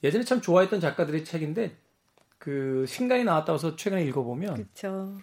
[0.03, 1.75] 예전에 참 좋아했던 작가들의 책인데
[2.37, 5.17] 그 신간이 나왔다고 해서 최근에 읽어보면 그렇죠.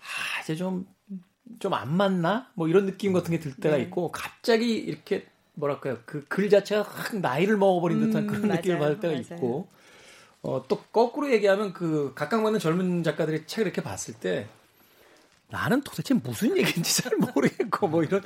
[0.00, 0.86] 아, 이제 좀,
[1.58, 2.50] 좀 안 맞나?
[2.54, 3.82] 뭐 이런 느낌 같은 게 들 때가 네.
[3.84, 5.98] 있고, 갑자기 이렇게, 뭐랄까요.
[6.06, 8.96] 그 글 자체가 확 나이를 먹어버린 듯한 음, 그런 느낌을 맞아요.
[8.96, 9.22] 받을 때가 맞아요.
[9.36, 9.68] 있고,
[10.42, 14.46] 어, 또 거꾸로 얘기하면 그 각광받는 젊은 작가들의 책을 이렇게 봤을 때,
[15.50, 18.22] 나는 도대체 무슨 얘기인지 잘 모르겠고, 뭐 이런,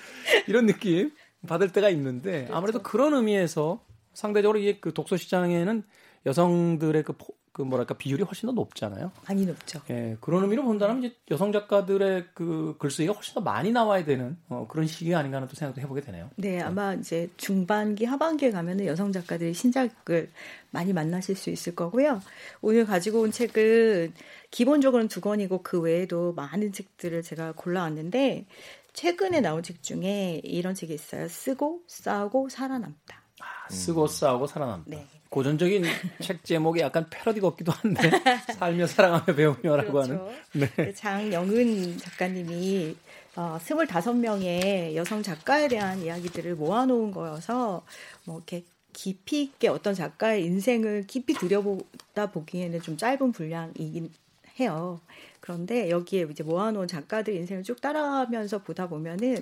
[0.47, 1.13] 이런 느낌
[1.47, 2.55] 받을 때가 있는데, 그렇죠.
[2.55, 3.83] 아무래도 그런 의미에서
[4.13, 5.83] 상대적으로 이게 그 독서 시장에는
[6.27, 9.13] 여성들의 그, 포- 그 뭐랄까 비율이 훨씬 더 높잖아요.
[9.29, 9.81] 많이 높죠.
[9.89, 14.67] 예, 그런 의미로 본다면 이제 여성 작가들의 그 글쓰기가 훨씬 더 많이 나와야 되는 어,
[14.69, 16.31] 그런 시기가 아닌가 하는 또 생각도 해보게 되네요.
[16.35, 20.33] 네, 아마 이제 중반기, 하반기에 가면은 여성 작가들이 신작을
[20.73, 22.21] 많이 만나실 수 있을 거고요.
[22.61, 24.15] 오늘 가지고 온 책은
[24.51, 28.47] 기본적으로는 두 권이고 그 외에도 많은 책들을 제가 골라왔는데
[28.95, 31.29] 최근에 나온 책 중에 이런 책이 있어요.
[31.29, 33.24] 쓰고 싸우고 살아남다.
[33.67, 34.85] 아, 쓰고 싸우고 살아남다.
[34.87, 35.07] 네.
[35.29, 35.83] 고전적인
[36.23, 38.11] 책 제목이 약간 패러디 같기도 한데
[38.57, 40.31] 살며 사랑하며 배우며라고 그렇죠.
[40.53, 40.69] 하는.
[40.77, 40.95] 네.
[40.95, 42.97] 장영은 작가님이
[43.37, 47.83] 어, 25명의 여성 작가에 대한 이야기들을 모아놓은 거여서
[48.25, 54.13] 뭐 이렇게 깊이 있게 어떤 작가의 인생을 깊이 들여보다 보기에는 좀 짧은 분량이긴
[54.61, 55.01] 해요.
[55.45, 59.37] 그런데 여기에 이제 모아놓은 작가들 인생을 쭉 따라가면서 보다 보면은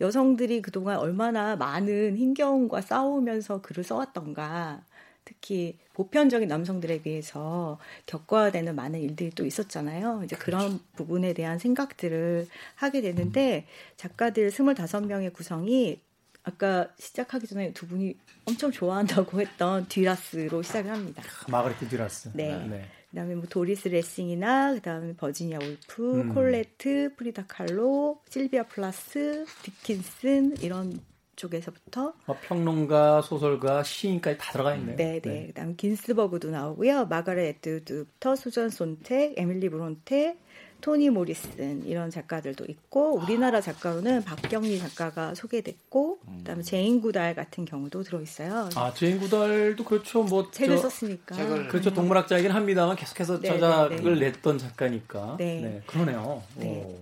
[0.00, 4.84] 여성들이 그동안 얼마나 많은 힘겨움과 싸우면서 글을 써왔던가
[5.24, 10.22] 특히 보편적인 남성들에 비해서 겪어야 되는 많은 일들이 또 있었잖아요.
[10.22, 13.66] 이제 그런 부분에 대한 생각들을 하게 되는데
[13.96, 16.00] 작가들 25명의 구성이
[16.44, 21.20] 아까 시작하기 전에 두 분이 엄청 좋아한다고 했던 듀라스로 시작을 합니다.
[21.48, 22.30] 마가레트 듀라스.
[22.34, 22.88] 네.
[23.10, 26.34] 그다음에 뭐 도리스 레싱이나 그다음에 버지니아 울프, 음.
[26.34, 31.00] 콜레트, 프리다 칼로, 실비아 플라스, 디킨슨 이런
[31.36, 34.96] 쪽에서부터 뭐 평론가, 소설가, 시인까지 다 들어가 있네요.
[34.96, 35.46] 네, 네.
[35.46, 37.06] 그다음 긴스버그도 나오고요.
[37.06, 40.36] 마가렛 애트우드 수전 손텍, 에밀리 브론테,
[40.80, 48.04] 토니 모리슨 이런 작가들도 있고 우리나라 작가로는 박경리 작가가 소개됐고 그다음에 제인 구달 같은 경우도
[48.04, 48.68] 들어 있어요.
[48.76, 50.22] 아, 제인 구달도 그렇죠.
[50.22, 51.36] 뭐 책을 저- 썼으니까.
[51.36, 51.92] 책을- 그렇죠.
[51.92, 55.36] 동물학자이긴 합니다만 계속해서 네, 저작을 네, 냈던 작가니까.
[55.38, 55.82] 네.
[55.86, 56.42] 그러네요.
[56.56, 56.84] 네.
[56.86, 56.98] 오.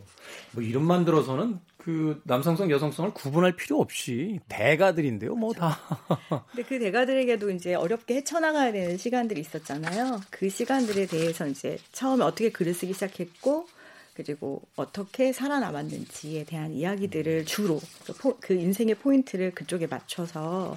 [0.53, 5.37] 뭐 이름만 들어서는 그 남성성, 여성성을 구분할 필요 없이 대가들인데요.
[5.37, 5.79] 뭐 다.
[6.51, 10.20] 근데 그 대가들에게도 이제 어렵게 헤쳐나가야 되는 시간들이 있었잖아요.
[10.31, 13.68] 그 시간들에 대해서 이제 처음에 어떻게 글을 쓰기 시작했고,
[14.14, 20.77] 그리고 어떻게 살아남았는지에 대한 이야기들을 주로 그, 포- 그 인생의 포인트를 그쪽에 맞춰서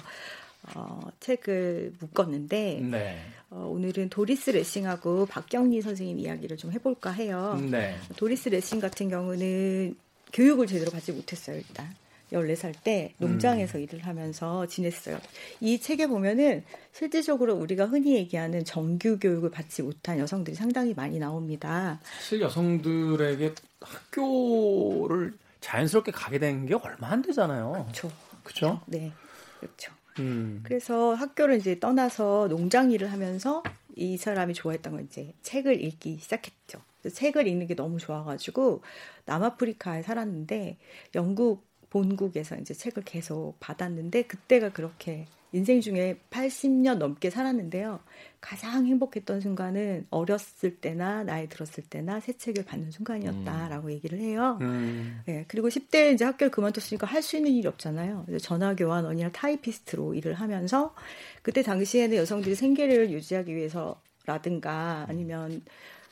[0.76, 3.18] 어, 책을 묶었는데 네.
[3.50, 7.58] 어, 오늘은 도리스 레싱하고 박경리 선생님 이야기를 좀 해볼까 해요.
[7.68, 7.96] 네.
[8.16, 9.96] 도리스 레싱 같은 경우는
[10.32, 11.94] 교육을 제대로 받지 못했어요 일단
[12.32, 13.82] 14살 때 농장에서 음.
[13.82, 15.18] 일을 하면서 지냈어요.
[15.60, 16.62] 이 책에 보면은
[16.92, 21.98] 실질적으로 우리가 흔히 얘기하는 정규 교육을 받지 못한 여성들이 상당히 많이 나옵니다.
[22.04, 27.72] 사실 여성들에게 학교를 자연스럽게 가게 된 게 얼마 안 되잖아요.
[27.72, 28.12] 그렇죠.
[28.44, 28.80] 그렇죠?
[28.86, 29.12] 네.
[29.58, 29.92] 그렇죠.
[30.20, 30.60] 음.
[30.62, 33.62] 그래서 학교를 이제 떠나서 농장 일을 하면서
[33.96, 36.80] 이 사람이 좋아했던 건 이제 책을 읽기 시작했죠.
[37.08, 38.82] 책을 읽는 게 너무 좋아가지고
[39.26, 40.76] 남아프리카에 살았는데
[41.14, 47.98] 영국 본국에서 이제 책을 계속 받았는데 그때가 그렇게 인생 중에 80년 넘게 살았는데요.
[48.40, 53.92] 가장 행복했던 순간은 어렸을 때나 나이 들었을 때나 새 책을 받는 순간이었다라고 음.
[53.92, 54.58] 얘기를 해요.
[54.60, 55.20] 음.
[55.26, 58.26] 네, 그리고 10대에 이제 학교를 그만뒀으니까 할 수 있는 일이 없잖아요.
[58.40, 60.94] 전화 교환 언니랑 타이피스트로 일을 하면서
[61.42, 65.62] 그때 당시에는 여성들이 생계를 유지하기 위해서라든가 아니면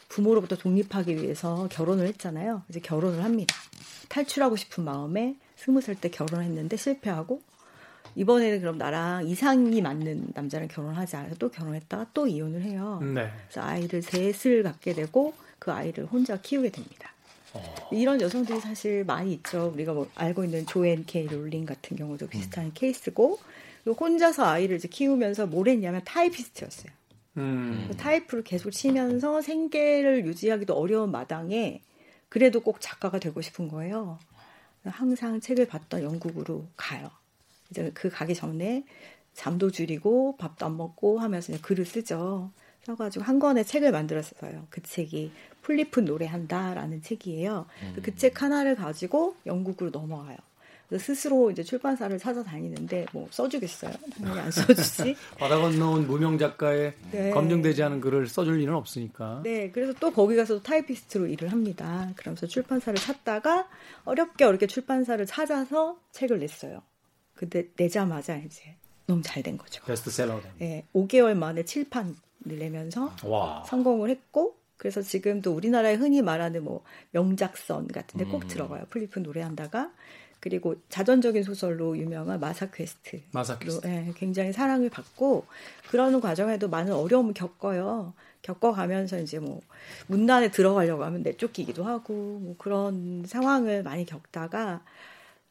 [0.09, 2.63] 부모로부터 독립하기 위해서 결혼을 했잖아요.
[2.69, 3.55] 이제 결혼을 합니다.
[4.09, 7.43] 탈출하고 싶은 마음에 스무 살 때 결혼했는데 실패하고
[8.15, 13.01] 이번에는 그럼 나랑 이상이 맞는 남자랑 결혼하자 해서 또 결혼했다가 또 이혼을 해요.
[13.03, 13.31] 네.
[13.49, 17.13] 그래서 아이를 셋을 갖게 되고 그 아이를 혼자 키우게 됩니다.
[17.53, 17.63] 어.
[17.93, 19.71] 이런 여성들이 사실 많이 있죠.
[19.75, 22.71] 우리가 뭐 알고 있는 조앤 케이 롤링 같은 경우도 비슷한 음.
[22.75, 23.39] 케이스고
[23.87, 26.93] 혼자서 아이를 이제 키우면서 뭘 했냐면 타이피스트였어요.
[27.39, 27.91] 음.
[27.97, 31.83] 타이프를 계속 치면서 생계를 유지하기도 어려운 마당에
[32.29, 34.19] 그래도 꼭 작가가 되고 싶은 거예요.
[34.85, 37.11] 항상 책을 봤던 영국으로 가요.
[37.71, 38.85] 이제 그 가기 전에
[39.35, 42.51] 잠도 줄이고 밥도 안 먹고 하면서 글을 쓰죠.
[42.85, 44.67] 써가지고 한 권의 책을 만들었어요.
[44.71, 45.31] 그 책이
[45.63, 47.67] 풀잎은 노래한다라는 책이에요.
[47.83, 48.03] 음.
[48.03, 50.37] 그책 하나를 가지고 영국으로 넘어가요.
[50.97, 53.93] 스스로 이제 출판사를 찾아다니는데 뭐 써주겠어요?
[54.17, 55.15] 당연히 안 써주지.
[55.39, 57.31] 바다 건너온 무명 작가의 네.
[57.31, 59.43] 검증되지 않은 글을 써줄 리는 없으니까.
[59.45, 62.11] 네, 그래서 또 거기 가서 타이피스트로 일을 합니다.
[62.17, 63.69] 그러면서 출판사를 찾다가
[64.05, 66.81] 어렵게 어렵게 출판사를 찾아서 책을 냈어요.
[67.35, 68.75] 근데 내자마자 이제
[69.07, 69.85] 너무 잘 된 거죠.
[69.85, 70.41] 베스트셀러.
[70.59, 73.63] 네, 5개월 만에 칠 판을 내면서 와.
[73.67, 78.49] 성공을 했고 그래서 지금도 우리나라에 흔히 말하는 뭐 명작선 같은데 꼭 음.
[78.49, 78.85] 들어가요.
[78.91, 79.91] 풀잎은 노래한다가
[80.49, 83.21] 그리고 자전적인 소설로 유명한 마사 퀘스트.
[83.33, 83.87] 마사 퀘스트.
[83.87, 85.45] 네, 굉장히 사랑을 받고
[85.91, 88.15] 그러는 과정에도 많은 어려움을 겪어요.
[88.41, 89.61] 겪어가면서 이제 뭐
[90.07, 94.81] 문단에 들어가려고 하면 내쫓기기도 하고 뭐 그런 상황을 많이 겪다가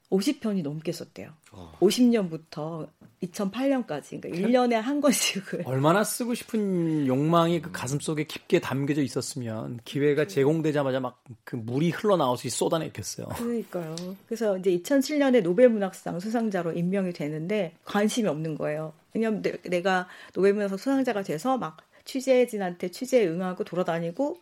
[0.10, 1.32] 50편이 넘게 썼대요.
[1.52, 1.78] 어.
[1.82, 2.88] 50년부터
[3.24, 9.80] 2008년까지 그러니까 1년에 한 권씩을 얼마나 쓰고 싶은 욕망이 그 가슴 속에 깊게 담겨져 있었으면
[9.84, 13.28] 기회가 제공되자마자 막 그 물이 흘러나오듯이 쏟아냈겠어요.
[13.30, 13.96] 그러니까요.
[14.26, 18.94] 그래서 이제 2007년에 노벨 문학상 수상자로 임명이 되는데 관심이 없는 거예요.
[19.14, 24.38] 왜냐면 내가 노벨 문학상 수상자가 돼서 막 취재진한테 취재에 응하고 돌아다니고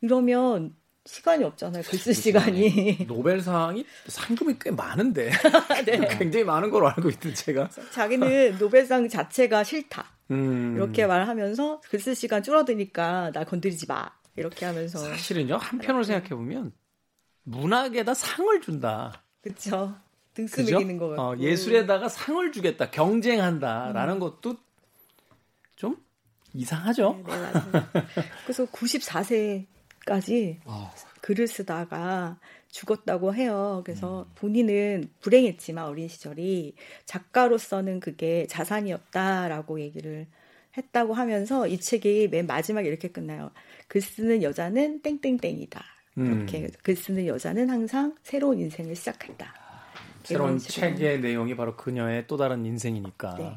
[0.00, 0.74] 이러면
[1.06, 1.82] 시간이 없잖아요.
[1.84, 3.04] 글 쓸 시간이.
[3.08, 5.30] 노벨상이 상금이 꽤 많은데.
[5.86, 5.98] 네.
[6.18, 7.68] 굉장히 많은 걸로 알고 있던 제가.
[7.92, 10.04] 자기는 노벨상 자체가 싫다.
[10.30, 10.74] 음.
[10.76, 14.10] 이렇게 말하면서 글 쓸 시간 줄어드니까 나 건드리지 마.
[14.36, 14.98] 이렇게 하면서.
[14.98, 16.72] 사실은요, 한편으로 생각해 보면
[17.44, 19.24] 문학에다 상을 준다.
[19.42, 19.96] 그렇죠.
[20.34, 22.90] 등수 매기는 거 어, 예술에다가 상을 주겠다.
[22.90, 24.20] 경쟁한다라는 음.
[24.20, 24.56] 것도
[25.76, 25.96] 좀
[26.54, 27.22] 이상하죠.
[27.26, 28.02] 네, 네.
[28.44, 29.66] 그래서 94세
[30.06, 30.92] 까지 어.
[31.20, 33.82] 글을 쓰다가 죽었다고 해요.
[33.84, 34.32] 그래서 음.
[34.36, 40.26] 본인은 불행했지만 어린 시절이 작가로서는 그게 자산이었다라고 얘기를
[40.76, 43.50] 했다고 하면서 이 책이 맨 마지막에 이렇게 끝나요.
[43.88, 45.84] 글 쓰는 여자는 땡땡땡이다.
[46.16, 46.68] 이렇게 음.
[46.82, 49.54] 글 쓰는 여자는 항상 새로운 인생을 시작한다.
[50.22, 53.34] 새로운 책의 내용이 바로 그녀의 또 다른 인생이니까.
[53.36, 53.56] 네.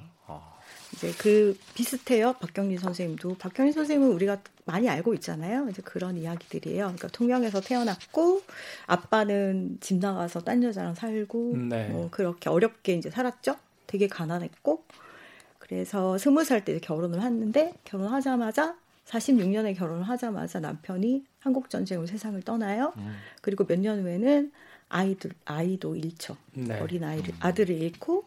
[0.94, 2.34] 이제 그 비슷해요.
[2.34, 3.36] 박경리 선생님도.
[3.40, 5.68] 박경리 선생님은 우리가 많이 알고 있잖아요.
[5.70, 6.84] 이제 그런 이야기들이에요.
[6.86, 8.42] 그러니까 통영에서 태어났고
[8.88, 11.90] 아빠는 집 나가서 딴 여자랑 살고 네.
[11.90, 13.56] 뭐 그렇게 어렵게 이제 살았죠.
[13.88, 14.84] 되게 가난했고
[15.60, 18.76] 그래서 스무 살 때 결혼을 했는데 결혼하자마자
[19.08, 22.94] 46년에 결혼을 하자마자 남편이 한국 전쟁으로 세상을 떠나요.
[22.98, 23.16] 음.
[23.42, 24.52] 그리고 몇 년 후에는
[24.90, 26.38] 아이들 아이도 잃죠.
[26.54, 26.80] 네.
[26.80, 27.38] 어린 아이를 음.
[27.40, 28.26] 아들을 잃고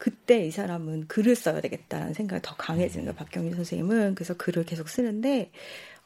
[0.00, 3.16] 그때 이 사람은 글을 써야 되겠다는 생각이 더 강해지는 거예요.
[3.16, 4.14] 박경민 선생님은.
[4.14, 5.52] 그래서 글을 계속 쓰는데,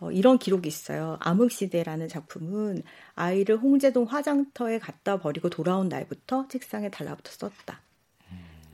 [0.00, 1.16] 어, 이런 기록이 있어요.
[1.20, 2.82] 암흑시대라는 작품은
[3.14, 7.82] 아이를 홍제동 화장터에 갖다 버리고 돌아온 날부터 책상에 달라붙어 썼다.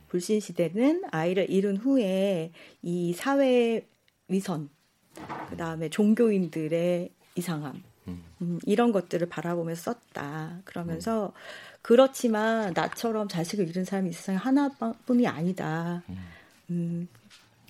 [0.07, 2.51] 불신시대는 아이를 잃은 후에
[2.81, 3.87] 이 사회
[4.27, 4.69] 위선,
[5.51, 10.61] 그 다음에 종교인들의 이상함, 음, 이런 것들을 바라보면서 썼다.
[10.65, 11.70] 그러면서 음.
[11.81, 16.03] 그렇지만 나처럼 자식을 잃은 사람이 이 세상에 하나뿐이 아니다.
[16.69, 17.07] 음,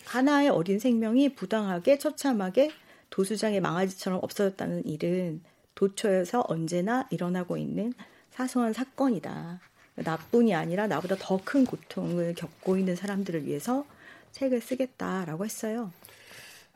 [0.05, 2.71] 하나의 어린 생명이 부당하게 처참하게
[3.09, 5.41] 도수장의 망아지처럼 없어졌다는 일은
[5.75, 7.93] 도처에서 언제나 일어나고 있는
[8.31, 9.59] 사소한 사건이다.
[9.95, 13.85] 나뿐이 아니라 나보다 더 큰 고통을 겪고 있는 사람들을 위해서
[14.31, 15.91] 책을 쓰겠다라고 했어요.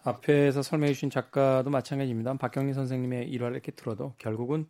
[0.04, 2.36] 앞에서 설명해 주신 작가도 마찬가지입니다.
[2.36, 4.68] 박경리 선생님의 일화를 이렇게 들어도 결국은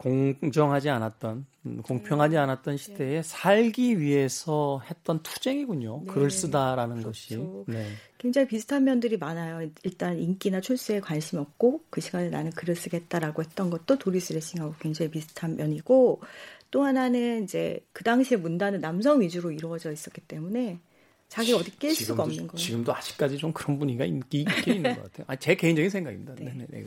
[0.00, 2.38] 공정하지 않았던 음, 공평하지 네.
[2.40, 6.04] 않았던 시대에 살기 위해서 했던 투쟁이군요.
[6.06, 6.12] 네.
[6.12, 7.64] 글을 쓰다라는 그렇죠.
[7.66, 7.70] 것이.
[7.70, 7.86] 네.
[8.16, 9.68] 굉장히 비슷한 면들이 많아요.
[9.82, 15.10] 일단 인기나 출세에 관심 없고 그 시간에 나는 글을 쓰겠다라고 했던 것도 도리스 레싱하고 굉장히
[15.10, 16.22] 비슷한 면이고
[16.70, 20.78] 또 하나는 이제 그 당시에 문단은 남성 위주로 이루어져 있었기 때문에
[21.28, 22.56] 자기가 어디 낄 수가 없는 거예요.
[22.56, 25.26] 지금도 아직까지 좀 그런 분위기가 있긴 있는 것 같아요.
[25.28, 26.34] 아, 제 개인적인 생각입니다.
[26.36, 26.46] 네.
[26.46, 26.66] 네.
[26.70, 26.86] 네, 네.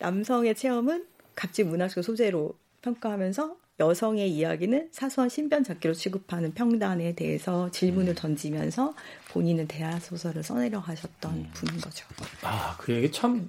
[0.00, 8.14] 남성의 체험은 갑질 문학적 소재로 평가하면서 여성의 이야기는 사소한 신변 잡기로 취급하는 평단에 대해서 질문을
[8.14, 8.94] 던지면서
[9.30, 12.06] 본인은 대화 소설을 써내려 하셨던 분인 거죠.
[12.42, 13.48] 아, 그 얘기 참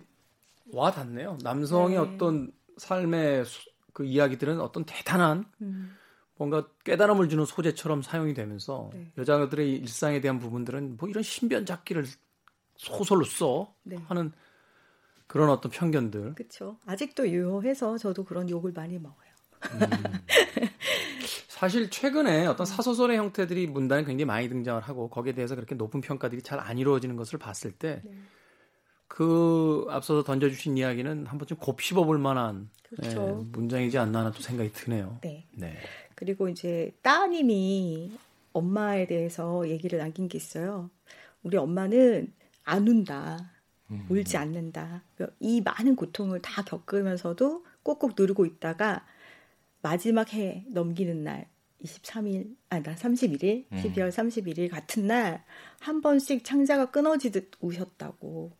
[0.71, 1.37] 와닿네요.
[1.43, 1.97] 남성의 네.
[1.97, 5.95] 어떤 삶의 소- 그 이야기들은 어떤 대단한 음.
[6.35, 9.11] 뭔가 깨달음을 주는 소재처럼 사용이 되면서 네.
[9.17, 12.05] 여자들의 일상에 대한 부분들은 뭐 이런 신변 잡기를
[12.75, 13.97] 소설로 써 네.
[14.07, 14.31] 하는
[15.27, 16.35] 그런 어떤 편견들.
[16.35, 16.77] 그렇죠.
[16.85, 19.33] 아직도 유효해서 저도 그런 욕을 많이 먹어요.
[21.47, 26.41] 사실 최근에 어떤 사소설의 형태들이 문단에 굉장히 많이 등장을 하고 거기에 대해서 그렇게 높은 평가들이
[26.41, 28.11] 잘 안 이루어지는 것을 봤을 때 네.
[29.07, 33.39] 그 앞서서 던져주신 이야기는 한 번쯤 곱씹어 볼 만한 그렇죠.
[33.41, 35.19] 예, 문장이지 않나 하는 또 생각이 드네요.
[35.21, 35.45] 네.
[35.51, 35.77] 네.
[36.15, 38.11] 그리고 이제 따님이
[38.53, 40.89] 엄마에 대해서 얘기를 남긴 게 있어요.
[41.43, 43.51] 우리 엄마는 안 운다.
[44.09, 45.03] 울지 않는다.
[45.39, 49.05] 이 많은 고통을 다 겪으면서도 꼭꼭 누르고 있다가
[49.81, 51.47] 마지막 해 넘기는 날
[51.83, 53.77] 23일, 아, 나 31일, 음.
[53.77, 55.43] 12월 31일 같은 날
[55.83, 58.51] 한 번씩 창자가 끊어지듯 우셨다고.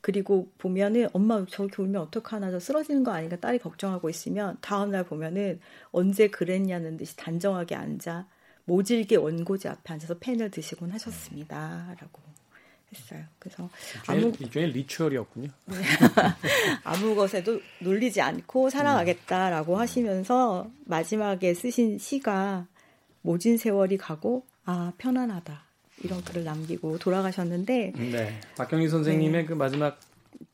[0.00, 5.60] 그리고 보면은 엄마 저렇게 울면 어떡하나 저 쓰러지는 거 아닌가 딸이 걱정하고 있으면 다음날 보면은
[5.90, 8.28] 언제 그랬냐는 듯이 단정하게 앉아
[8.64, 12.22] 모질게 원고지 앞에 앉아서 펜을 드시곤 하셨습니다 라고
[12.94, 13.24] 했어요.
[13.38, 13.68] 그래서
[14.06, 15.48] 아무 일종의 리추얼이었군요.
[16.84, 22.66] 아무 것에도 놀리지 않고 살아가겠다라고 하시면서 마지막에 쓰신 시가
[23.22, 25.62] 모진 세월이 가고 아 편안하다
[26.04, 28.40] 이런 글을 남기고 돌아가셨는데 네.
[28.56, 29.98] 박경희 선생님의 그 마지막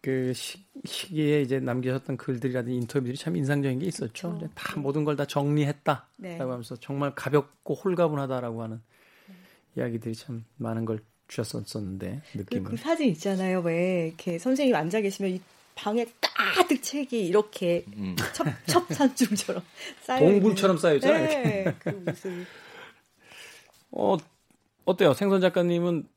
[0.01, 4.36] 그 시, 시기에 이제 남기셨던 글들이라든지 인터뷰들이 참 인상적인 게 있었죠.
[4.36, 4.49] 그렇죠.
[4.55, 6.36] 다 모든 걸 다 정리했다라고 네.
[6.39, 8.80] 하면서 정말 가볍고 홀가분하다라고 하는
[9.76, 12.70] 이야기들이 참 많은 걸 주셨었는데 그, 느낌을.
[12.70, 13.60] 그 사진 있잖아요.
[13.60, 15.40] 왜 이렇게 선생님 앉아 계시면 이
[15.74, 18.16] 방에 가득 책이 이렇게 음.
[18.34, 19.62] 첩 첩산중처럼
[20.02, 21.26] 쌓여 동굴처럼 쌓여 있잖아요.
[21.26, 22.46] 네, 그 모습.
[23.92, 24.16] 어
[24.84, 25.14] 어때요?
[25.14, 26.08] 생선 작가님은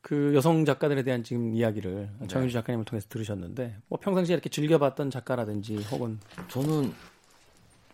[0.00, 2.26] 그 여성 작가들에 대한 지금 이야기를 네.
[2.28, 6.92] 정윤주 작가님을 통해서 들으셨는데 뭐 평상시에 이렇게 즐겨봤던 작가라든지 혹은 저는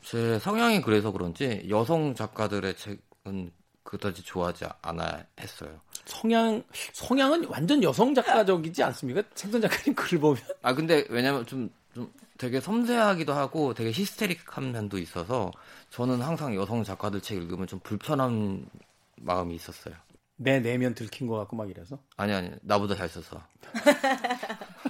[0.03, 3.53] 제 성향이 그래서 그런지 여성 작가들의 책은
[3.84, 5.80] 그다지 좋아하지 않아 했어요.
[6.05, 9.22] 성향 성향은 완전 여성 작가적이지 않습니까?
[9.34, 14.98] 생선 작가님 글 보면 아 근데 왜냐면 좀, 좀 되게 섬세하기도 하고 되게 히스테릭한 면도
[14.98, 15.51] 있어서
[15.90, 18.66] 저는 항상 여성 작가들 책 읽으면 좀 불편한
[19.16, 19.94] 마음이 있었어요.
[20.36, 23.42] 내 내면 들킨 것 같고 막 이래서 아니 아니 나보다 잘 써서.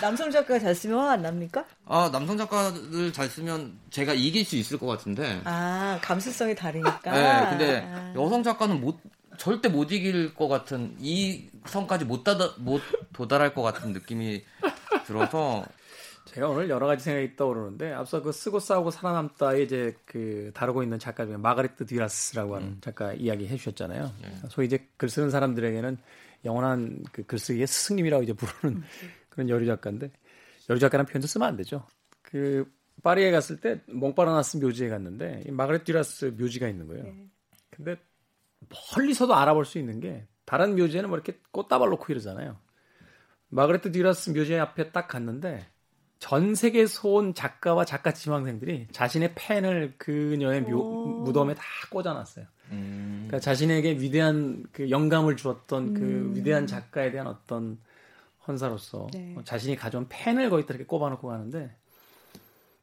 [0.00, 1.64] 남성 작가가 잘 쓰면 화 안 납니까?
[1.86, 5.42] 아 남성 작가들 잘 쓰면 제가 이길 수 있을 것 같은데.
[5.44, 7.10] 아 감수성이 다르니까.
[7.12, 8.14] 네, 근데 아.
[8.16, 8.98] 여성 작가는 못
[9.40, 12.82] 절대 못 이길 것 같은 이 성까지 못 다다 못
[13.14, 14.44] 도달할 것 같은 느낌이
[15.06, 15.64] 들어서
[16.26, 20.98] 제가 오늘 여러 가지 생각이 떠오르는데 앞서 그 쓰고 싸우고 살아남다에 이제 그 다루고 있는
[20.98, 24.12] 작가 중에 마가레트 듀라스라고 하는 작가 이야기 해주셨잖아요.
[24.50, 25.96] 소위 이제 글 쓰는 사람들에게는
[26.44, 28.82] 영원한 그 글쓰기의 스승님이라고 이제 부르는
[29.30, 30.10] 그런 여류 작가인데
[30.68, 31.86] 여류 작가라는 표현도 쓰면 안 되죠.
[32.20, 32.70] 그
[33.02, 37.06] 파리에 갔을 때 몽파르나스 묘지에 갔는데 이 마가레트 듀라스 묘지가 있는 거예요.
[37.70, 37.96] 근데
[38.96, 42.56] 멀리서도 알아볼 수 있는 게 다른 묘지에는 뭐 이렇게 꽃다발 놓고 이러잖아요.
[43.48, 45.66] 마가레트 듀라스 묘지 앞에 딱 갔는데
[46.18, 51.06] 전 세계에서 온 작가와 작가 지망생들이 자신의 펜을 그녀의 묘, 오.
[51.22, 52.44] 무덤에 다 꽂아놨어요.
[52.72, 56.36] 음, 그러니까 자신에게 위대한 그 영감을 주었던 그 음.
[56.36, 57.80] 위대한 작가에 대한 어떤
[58.46, 59.34] 헌사로서 네.
[59.36, 61.74] 어, 자신이 가져온 펜을 거기다 이렇게 꼽아놓고 가는데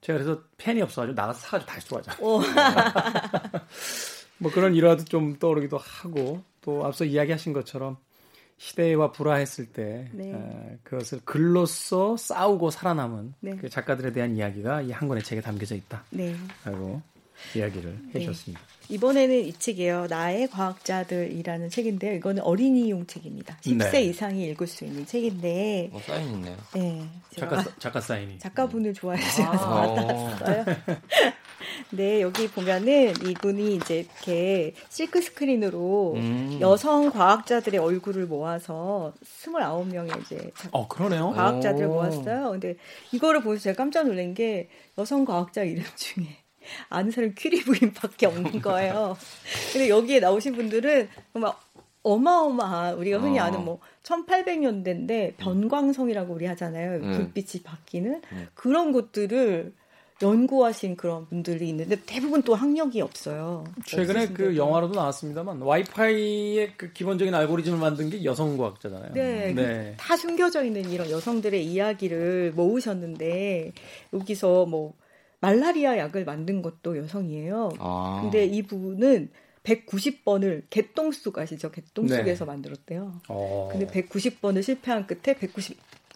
[0.01, 2.17] 제가 그래서 펜이 없어가지고 나가서 사가지고 다시 들어가자.
[4.39, 4.43] 오.
[4.43, 7.97] 뭐 그런 일화도 좀 떠오르기도 하고 또 앞서 이야기하신 것처럼
[8.59, 10.31] 시대와 불화했을 때 네.
[10.33, 13.55] 어, 그것을 글로써 싸우고 살아남은 네.
[13.55, 16.35] 그 작가들에 대한 이야기가 이 한 권의 책에 담겨져 있다라고 네.
[17.55, 18.19] 이야기를 네.
[18.19, 18.59] 해주셨습니다.
[18.89, 20.07] 이번에는 이 책이에요.
[20.09, 22.13] 나의 과학자들이라는 책인데요.
[22.15, 23.57] 이거는 어린이용 책입니다.
[23.61, 24.03] 10세 네.
[24.05, 26.57] 이상이 읽을 수 있는 책인데, 뭐 사인 있네요.
[26.73, 27.07] 네.
[27.37, 29.93] 작가 작가 사인이 작가분을 좋아해주셔서 아.
[30.39, 30.65] 받았어요.
[31.91, 36.57] 네, 여기 보면은 이분이 이제 이렇게 실크 스크린으로 음.
[36.59, 41.31] 여성 과학자들의 얼굴을 모아서 29명의 이제 어, 그러네요.
[41.31, 42.51] 과학자들을 모았어요.
[42.51, 42.75] 근데
[43.13, 46.25] 이거를 보면서 제가 깜짝 놀란 게 여성 과학자 이름 중에
[46.89, 49.15] 아는 사람 퀴리 부인밖에 없는 거예요.
[49.71, 51.53] 근데 여기에 나오신 분들은 정말
[52.03, 56.99] 어마어마한 우리가 흔히 아는 뭐 1800년대인데 변광성이라고 우리 하잖아요.
[57.01, 57.11] 음.
[57.13, 58.47] 불빛이 바뀌는 음.
[58.53, 59.73] 그런 것들을
[60.21, 63.63] 연구하신 그런 분들이 있는데 대부분 또 학력이 없어요.
[63.85, 69.13] 최근에 그 영화로도 나왔습니다만 와이파이의 그 기본적인 알고리즘을 만든 게 여성 과학자잖아요.
[69.13, 69.93] 네, 네.
[69.97, 73.73] 다 숨겨져 있는 이런 여성들의 이야기를 모으셨는데
[74.13, 74.93] 여기서 뭐
[75.39, 77.69] 말라리아 약을 만든 것도 여성이에요.
[77.79, 78.19] 아.
[78.23, 79.29] 근데 이 부분은
[79.63, 81.71] 190번을 개똥쑥 아시죠?
[81.71, 82.51] 개똥쑥에서 네.
[82.51, 83.21] 만들었대요.
[83.27, 83.69] 어.
[83.71, 85.35] 근데 190번을 실패한 끝에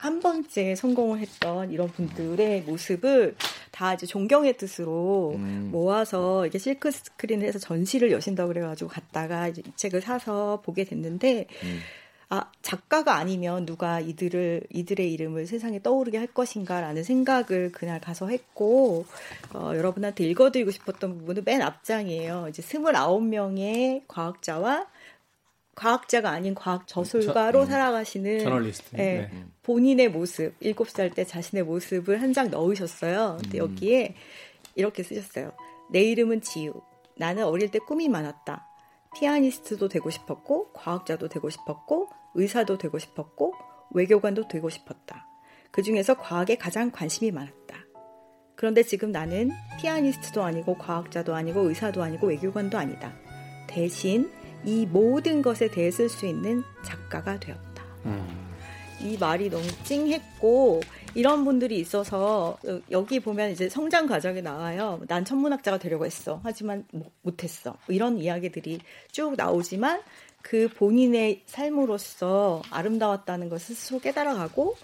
[0.01, 3.35] 191번째 성공을 했던 이런 분들의 모습을
[3.71, 5.69] 다 이제 존경의 뜻으로 음.
[5.71, 11.47] 모아서 이게 실크 스크린을 해서 전시를 여신다고 그래가지고 갔다가 이제 이 책을 사서 보게 됐는데
[11.63, 11.79] 음.
[12.33, 19.05] 아, 작가가 아니면 누가 이들을, 이들의 이름을 세상에 떠오르게 할 것인가라는 생각을 그날 가서 했고,
[19.53, 22.45] 어, 여러분한테 읽어드리고 싶었던 부분은 맨 앞장이에요.
[22.47, 24.87] 이제 29명의 과학자와
[25.75, 28.95] 과학자가 아닌 과학 저술가로 저, 음, 살아가시는 저널리스트.
[28.95, 29.45] 네, 네.
[29.63, 33.37] 본인의 모습, 7살 때 자신의 모습을 한 장 넣으셨어요.
[33.41, 33.63] 근데 음.
[33.63, 34.15] 여기에
[34.75, 35.51] 이렇게 쓰셨어요.
[35.91, 36.73] 내 이름은 지유.
[37.17, 38.67] 나는 어릴 때 꿈이 많았다.
[39.17, 43.53] 피아니스트도 되고 싶었고, 과학자도 되고 싶었고, 의사도 되고 싶었고
[43.93, 45.27] 외교관도 되고 싶었다.
[45.71, 47.77] 그 중에서 과학에 가장 관심이 많았다.
[48.55, 53.13] 그런데 지금 나는 피아니스트도 아니고 과학자도 아니고 의사도 아니고 외교관도 아니다.
[53.67, 54.31] 대신
[54.65, 57.83] 이 모든 것에 대해 쓸 수 있는 작가가 되었다.
[58.05, 58.51] 음.
[59.01, 60.81] 이 말이 너무 찡했고
[61.15, 62.57] 이런 분들이 있어서
[62.91, 65.01] 여기 보면 이제 성장 과정이 나와요.
[65.07, 66.39] 난 천문학자가 되려고 했어.
[66.43, 66.85] 하지만
[67.21, 67.77] 못했어.
[67.87, 68.79] 이런 이야기들이
[69.11, 70.01] 쭉 나오지만
[70.41, 74.77] 그 본인의 삶으로서 아름다웠다는 것을 스스로 깨달아가고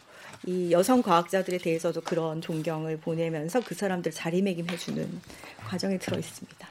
[0.46, 5.22] 이 여성 과학자들에 대해서도 그런 존경을 보내면서 그 사람들 자리매김해주는
[5.68, 6.68] 과정에 들어 있습니다.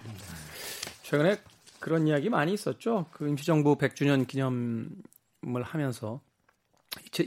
[1.03, 1.37] 최근에
[1.81, 3.07] 그런 이야기 많이 있었죠.
[3.13, 6.21] 그 임시정부 100주년 기념을 하면서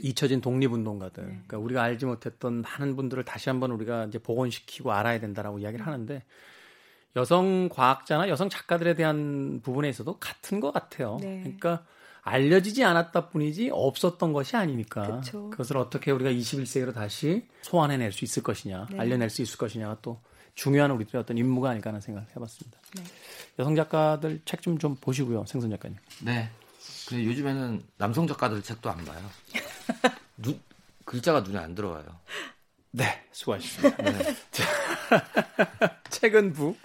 [0.02, 1.28] 잊혀 진 독립운동가들, 네.
[1.30, 6.24] 그러니까 우리가 알지 못했던 많은 분들을 다시 한번 우리가 이제 복원시키고 알아야 된다라고 이야기를 하는데
[7.16, 11.18] 여성 과학자나 여성 작가들에 대한 부분에 있어도 같은 것 같아요.
[11.20, 11.40] 네.
[11.42, 11.84] 그러니까
[12.22, 15.50] 알려지지 않았다 뿐이지 없었던 것이 아니니까 그쵸.
[15.50, 18.98] 그것을 어떻게 우리가 21세기로 다시 소환해낼 수 있을 것이냐, 네.
[18.98, 20.20] 알려낼 수 있을 것이냐가 또
[20.60, 22.78] 중요한 우리들의 어떤 임무가 아닐까 하는 생각을 해봤습니다.
[22.96, 23.02] 네.
[23.58, 25.96] 여성 작가들 책 좀 좀 보시고요, 생선 작가님.
[26.22, 26.50] 네.
[27.08, 29.18] 근데 요즘에는 남성 작가들 책도 안 봐요.
[30.36, 30.60] 눈,
[31.06, 32.04] 글자가 눈에 안 들어와요.
[32.90, 34.02] 네, 수고하셨습니다.
[34.02, 34.34] 네.
[36.10, 36.76] 책은 북.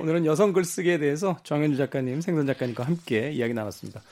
[0.00, 4.02] 오늘은 여성 글쓰기에 대해서 정현주 작가님, 생선 작가님과 함께 이야기 나눴습니다.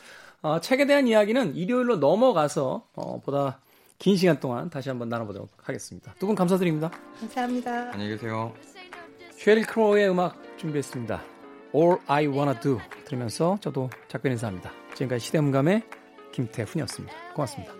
[0.43, 3.61] 어, 책에 대한 이야기는 일요일로 넘어가서 어, 보다
[3.99, 6.15] 긴 시간 동안 다시 한번 나눠보도록 하겠습니다.
[6.19, 6.91] 두 분 감사드립니다.
[7.21, 7.93] 감사합니다.
[7.93, 8.55] 안녕히 계세요.
[9.43, 11.21] 쉐릴 크로우의 음악 준비했습니다.
[11.75, 14.71] All I Wanna Do 들으면서 저도 작별 인사합니다.
[14.95, 15.83] 지금까지 시대음감의
[16.31, 17.13] 김태훈이었습니다.
[17.35, 17.73] 고맙습니다.